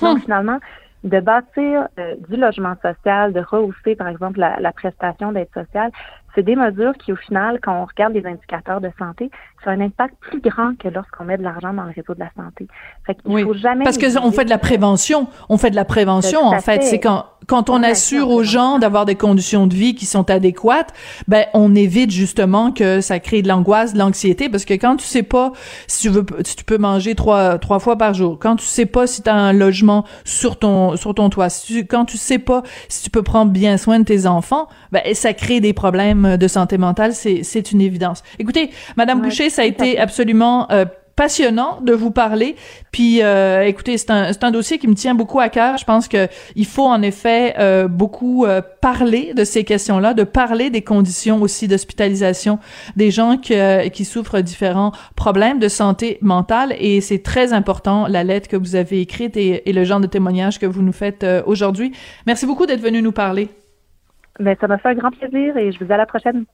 Donc, 0.00 0.16
hmm. 0.16 0.22
finalement, 0.22 0.58
de 1.04 1.20
bâtir 1.20 1.88
euh, 1.98 2.14
du 2.28 2.36
logement 2.36 2.74
social, 2.82 3.34
de 3.34 3.40
rehausser, 3.40 3.96
par 3.96 4.08
exemple, 4.08 4.40
la, 4.40 4.58
la 4.60 4.72
prestation 4.72 5.30
d'aide 5.32 5.50
sociale, 5.52 5.90
c'est 6.36 6.42
des 6.42 6.54
mesures 6.54 6.92
qui, 7.02 7.12
au 7.12 7.16
final, 7.16 7.58
quand 7.62 7.80
on 7.80 7.86
regarde 7.86 8.12
les 8.12 8.24
indicateurs 8.26 8.80
de 8.80 8.90
santé, 8.98 9.30
ça 9.64 9.70
a 9.70 9.72
un 9.72 9.80
impact 9.80 10.14
plus 10.20 10.40
grand 10.40 10.76
que 10.78 10.88
lorsqu'on 10.88 11.24
met 11.24 11.38
de 11.38 11.42
l'argent 11.42 11.72
dans 11.72 11.84
le 11.84 11.92
réseau 11.92 12.14
de 12.14 12.20
la 12.20 12.30
santé. 12.36 12.68
Fait 13.06 13.16
oui, 13.24 13.42
faut 13.42 13.54
jamais 13.54 13.84
parce 13.84 13.98
qu'on 13.98 14.30
fait 14.30 14.44
de 14.44 14.50
la 14.50 14.58
prévention. 14.58 15.28
On 15.48 15.56
fait 15.56 15.70
de 15.70 15.76
la 15.76 15.86
prévention, 15.86 16.40
en 16.40 16.60
fait. 16.60 16.82
C'est 16.82 17.00
quand 17.00 17.24
quand 17.46 17.70
on 17.70 17.82
assure 17.82 18.30
aux 18.30 18.42
gens 18.42 18.78
d'avoir 18.78 19.04
des 19.04 19.14
conditions 19.14 19.66
de 19.66 19.74
vie 19.74 19.94
qui 19.94 20.04
sont 20.04 20.28
adéquates, 20.30 20.92
ben 21.28 21.44
on 21.54 21.74
évite 21.74 22.10
justement 22.10 22.72
que 22.72 23.00
ça 23.00 23.20
crée 23.20 23.40
de 23.42 23.48
l'angoisse, 23.48 23.92
de 23.92 23.98
l'anxiété, 23.98 24.48
parce 24.48 24.64
que 24.64 24.74
quand 24.74 24.96
tu 24.96 25.06
sais 25.06 25.22
pas 25.22 25.52
si 25.86 26.02
tu 26.02 26.08
veux, 26.08 26.26
si 26.44 26.56
tu 26.56 26.64
peux 26.64 26.78
manger 26.78 27.14
trois 27.14 27.58
trois 27.58 27.78
fois 27.78 27.96
par 27.96 28.14
jour, 28.14 28.38
quand 28.40 28.56
tu 28.56 28.66
sais 28.66 28.86
pas 28.86 29.06
si 29.06 29.22
tu 29.22 29.30
as 29.30 29.34
un 29.34 29.52
logement 29.52 30.04
sur 30.24 30.58
ton 30.58 30.96
sur 30.96 31.14
ton 31.14 31.30
toit, 31.30 31.48
quand 31.88 32.04
tu 32.04 32.16
sais 32.16 32.38
pas 32.38 32.62
si 32.88 33.04
tu 33.04 33.10
peux 33.10 33.22
prendre 33.22 33.52
bien 33.52 33.76
soin 33.76 34.00
de 34.00 34.04
tes 34.04 34.26
enfants, 34.26 34.68
ben 34.90 35.02
ça 35.14 35.32
crée 35.32 35.60
des 35.60 35.72
problèmes 35.72 36.25
de 36.36 36.48
santé 36.48 36.78
mentale, 36.78 37.12
c'est 37.14 37.72
une 37.72 37.80
évidence. 37.80 38.22
Écoutez, 38.38 38.70
Madame 38.96 39.20
Boucher, 39.20 39.50
ça 39.50 39.62
a 39.62 39.64
été 39.64 39.98
absolument 39.98 40.70
euh, 40.70 40.84
passionnant 41.14 41.80
de 41.80 41.94
vous 41.94 42.10
parler. 42.10 42.56
Puis, 42.92 43.22
euh, 43.22 43.62
écoutez, 43.62 43.96
c'est 43.96 44.10
un, 44.10 44.30
un 44.38 44.50
dossier 44.50 44.78
qui 44.78 44.86
me 44.86 44.94
tient 44.94 45.14
beaucoup 45.14 45.40
à 45.40 45.48
cœur. 45.48 45.78
Je 45.78 45.84
pense 45.84 46.08
que 46.08 46.28
il 46.56 46.66
faut 46.66 46.84
en 46.86 47.00
effet 47.00 47.54
euh, 47.58 47.88
beaucoup 47.88 48.46
parler 48.82 49.32
de 49.34 49.44
ces 49.44 49.64
questions-là, 49.64 50.12
de 50.12 50.24
parler 50.24 50.68
des 50.68 50.82
conditions 50.82 51.40
aussi 51.40 51.68
d'hospitalisation 51.68 52.58
des 52.96 53.10
gens 53.10 53.38
qui, 53.38 53.54
qui 53.92 54.04
souffrent 54.04 54.40
différents 54.40 54.92
problèmes 55.14 55.58
de 55.58 55.68
santé 55.68 56.18
mentale. 56.20 56.74
Et 56.78 57.00
c'est 57.00 57.22
très 57.22 57.52
important 57.52 58.06
la 58.08 58.24
lettre 58.24 58.48
que 58.48 58.56
vous 58.56 58.76
avez 58.76 59.00
écrite 59.00 59.36
et, 59.36 59.68
et 59.68 59.72
le 59.72 59.84
genre 59.84 60.00
de 60.00 60.06
témoignage 60.06 60.58
que 60.58 60.66
vous 60.66 60.82
nous 60.82 60.92
faites 60.92 61.24
aujourd'hui. 61.46 61.92
Merci 62.26 62.44
beaucoup 62.44 62.66
d'être 62.66 62.82
venu 62.82 63.00
nous 63.00 63.12
parler. 63.12 63.48
Ben, 64.38 64.56
ça 64.60 64.66
m'a 64.66 64.78
fait 64.78 64.90
un 64.90 64.94
grand 64.94 65.10
plaisir 65.10 65.56
et 65.56 65.72
je 65.72 65.78
vous 65.78 65.84
dis 65.84 65.92
à 65.92 65.96
la 65.96 66.06
prochaine. 66.06 66.44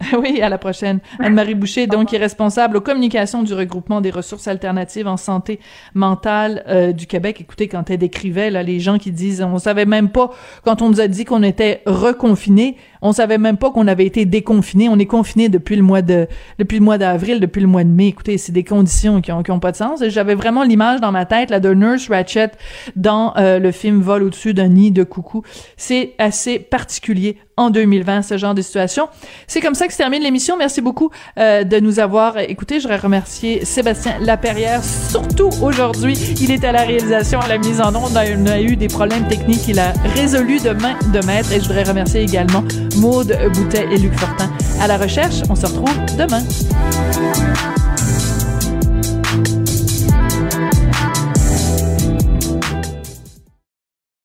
Oui, 0.18 0.40
à 0.42 0.48
la 0.48 0.58
prochaine. 0.58 1.00
Anne-Marie 1.18 1.54
Boucher, 1.54 1.86
donc, 1.86 2.12
est 2.12 2.18
responsable 2.18 2.76
aux 2.76 2.80
communications 2.80 3.42
du 3.42 3.54
regroupement 3.54 4.00
des 4.00 4.10
ressources 4.10 4.48
alternatives 4.48 5.06
en 5.06 5.16
santé 5.16 5.60
mentale 5.94 6.64
euh, 6.68 6.92
du 6.92 7.06
Québec. 7.06 7.40
Écoutez, 7.40 7.68
quand 7.68 7.90
elle 7.90 7.98
décrivait, 7.98 8.50
là, 8.50 8.62
les 8.62 8.80
gens 8.80 8.98
qui 8.98 9.10
disent, 9.10 9.42
on 9.42 9.58
savait 9.58 9.86
même 9.86 10.10
pas, 10.10 10.30
quand 10.64 10.82
on 10.82 10.88
nous 10.88 11.00
a 11.00 11.08
dit 11.08 11.24
qu'on 11.24 11.42
était 11.42 11.82
reconfinés, 11.86 12.76
on 13.02 13.12
savait 13.12 13.38
même 13.38 13.56
pas 13.56 13.70
qu'on 13.70 13.86
avait 13.86 14.06
été 14.06 14.24
déconfiné. 14.24 14.88
On 14.88 14.98
est 14.98 15.06
confiné 15.06 15.48
depuis 15.48 15.76
le 15.76 15.82
mois 15.82 16.02
de 16.02 16.26
depuis 16.58 16.78
le 16.78 16.84
mois 16.84 16.98
d'avril, 16.98 17.40
depuis 17.40 17.60
le 17.60 17.66
mois 17.66 17.84
de 17.84 17.90
mai. 17.90 18.08
Écoutez, 18.08 18.38
c'est 18.38 18.52
des 18.52 18.64
conditions 18.64 19.20
qui 19.20 19.32
ont, 19.32 19.42
qui 19.42 19.50
ont 19.50 19.60
pas 19.60 19.72
de 19.72 19.76
sens. 19.76 20.02
Et 20.02 20.10
j'avais 20.10 20.34
vraiment 20.34 20.62
l'image 20.62 21.00
dans 21.00 21.12
ma 21.12 21.26
tête 21.26 21.50
là 21.50 21.60
de 21.60 21.72
Nurse 21.72 22.08
Ratchet 22.08 22.50
dans 22.96 23.34
euh, 23.36 23.58
le 23.58 23.72
film 23.72 24.00
Vol 24.00 24.22
au-dessus 24.22 24.54
d'un 24.54 24.68
nid 24.68 24.90
de 24.90 25.04
coucou. 25.04 25.42
C'est 25.76 26.14
assez 26.18 26.58
particulier 26.58 27.38
en 27.58 27.70
2020 27.70 28.22
ce 28.22 28.38
genre 28.38 28.54
de 28.54 28.62
situation. 28.62 29.08
C'est 29.46 29.60
comme 29.60 29.74
ça 29.74 29.86
que 29.86 29.92
se 29.92 29.98
termine 29.98 30.22
l'émission. 30.22 30.56
Merci 30.56 30.80
beaucoup 30.80 31.10
euh, 31.38 31.64
de 31.64 31.80
nous 31.80 31.98
avoir 31.98 32.38
écoutés. 32.38 32.76
Je 32.78 32.84
voudrais 32.84 32.98
remercier 32.98 33.64
Sébastien 33.64 34.14
Laperrière, 34.20 34.82
surtout 34.84 35.50
aujourd'hui. 35.60 36.14
Il 36.40 36.50
est 36.50 36.64
à 36.64 36.72
la 36.72 36.82
réalisation, 36.82 37.40
à 37.40 37.48
la 37.48 37.58
mise 37.58 37.80
en 37.80 37.94
onde. 37.94 38.16
On 38.16 38.46
a 38.46 38.60
eu 38.60 38.76
des 38.76 38.88
problèmes 38.88 39.26
techniques. 39.28 39.66
Il 39.68 39.78
a 39.78 39.92
résolu 40.14 40.60
de 40.60 40.70
main 40.70 40.96
de 41.12 41.24
maître. 41.26 41.52
Et 41.52 41.60
je 41.60 41.66
voudrais 41.66 41.82
remercier 41.82 42.22
également 42.22 42.62
Maude 42.96 43.36
Boutet 43.54 43.86
et 43.90 43.98
Luc 43.98 44.14
Fortin. 44.18 44.50
À 44.80 44.86
la 44.86 44.96
recherche, 44.96 45.42
on 45.48 45.54
se 45.54 45.66
retrouve 45.66 45.96
demain. 46.16 46.42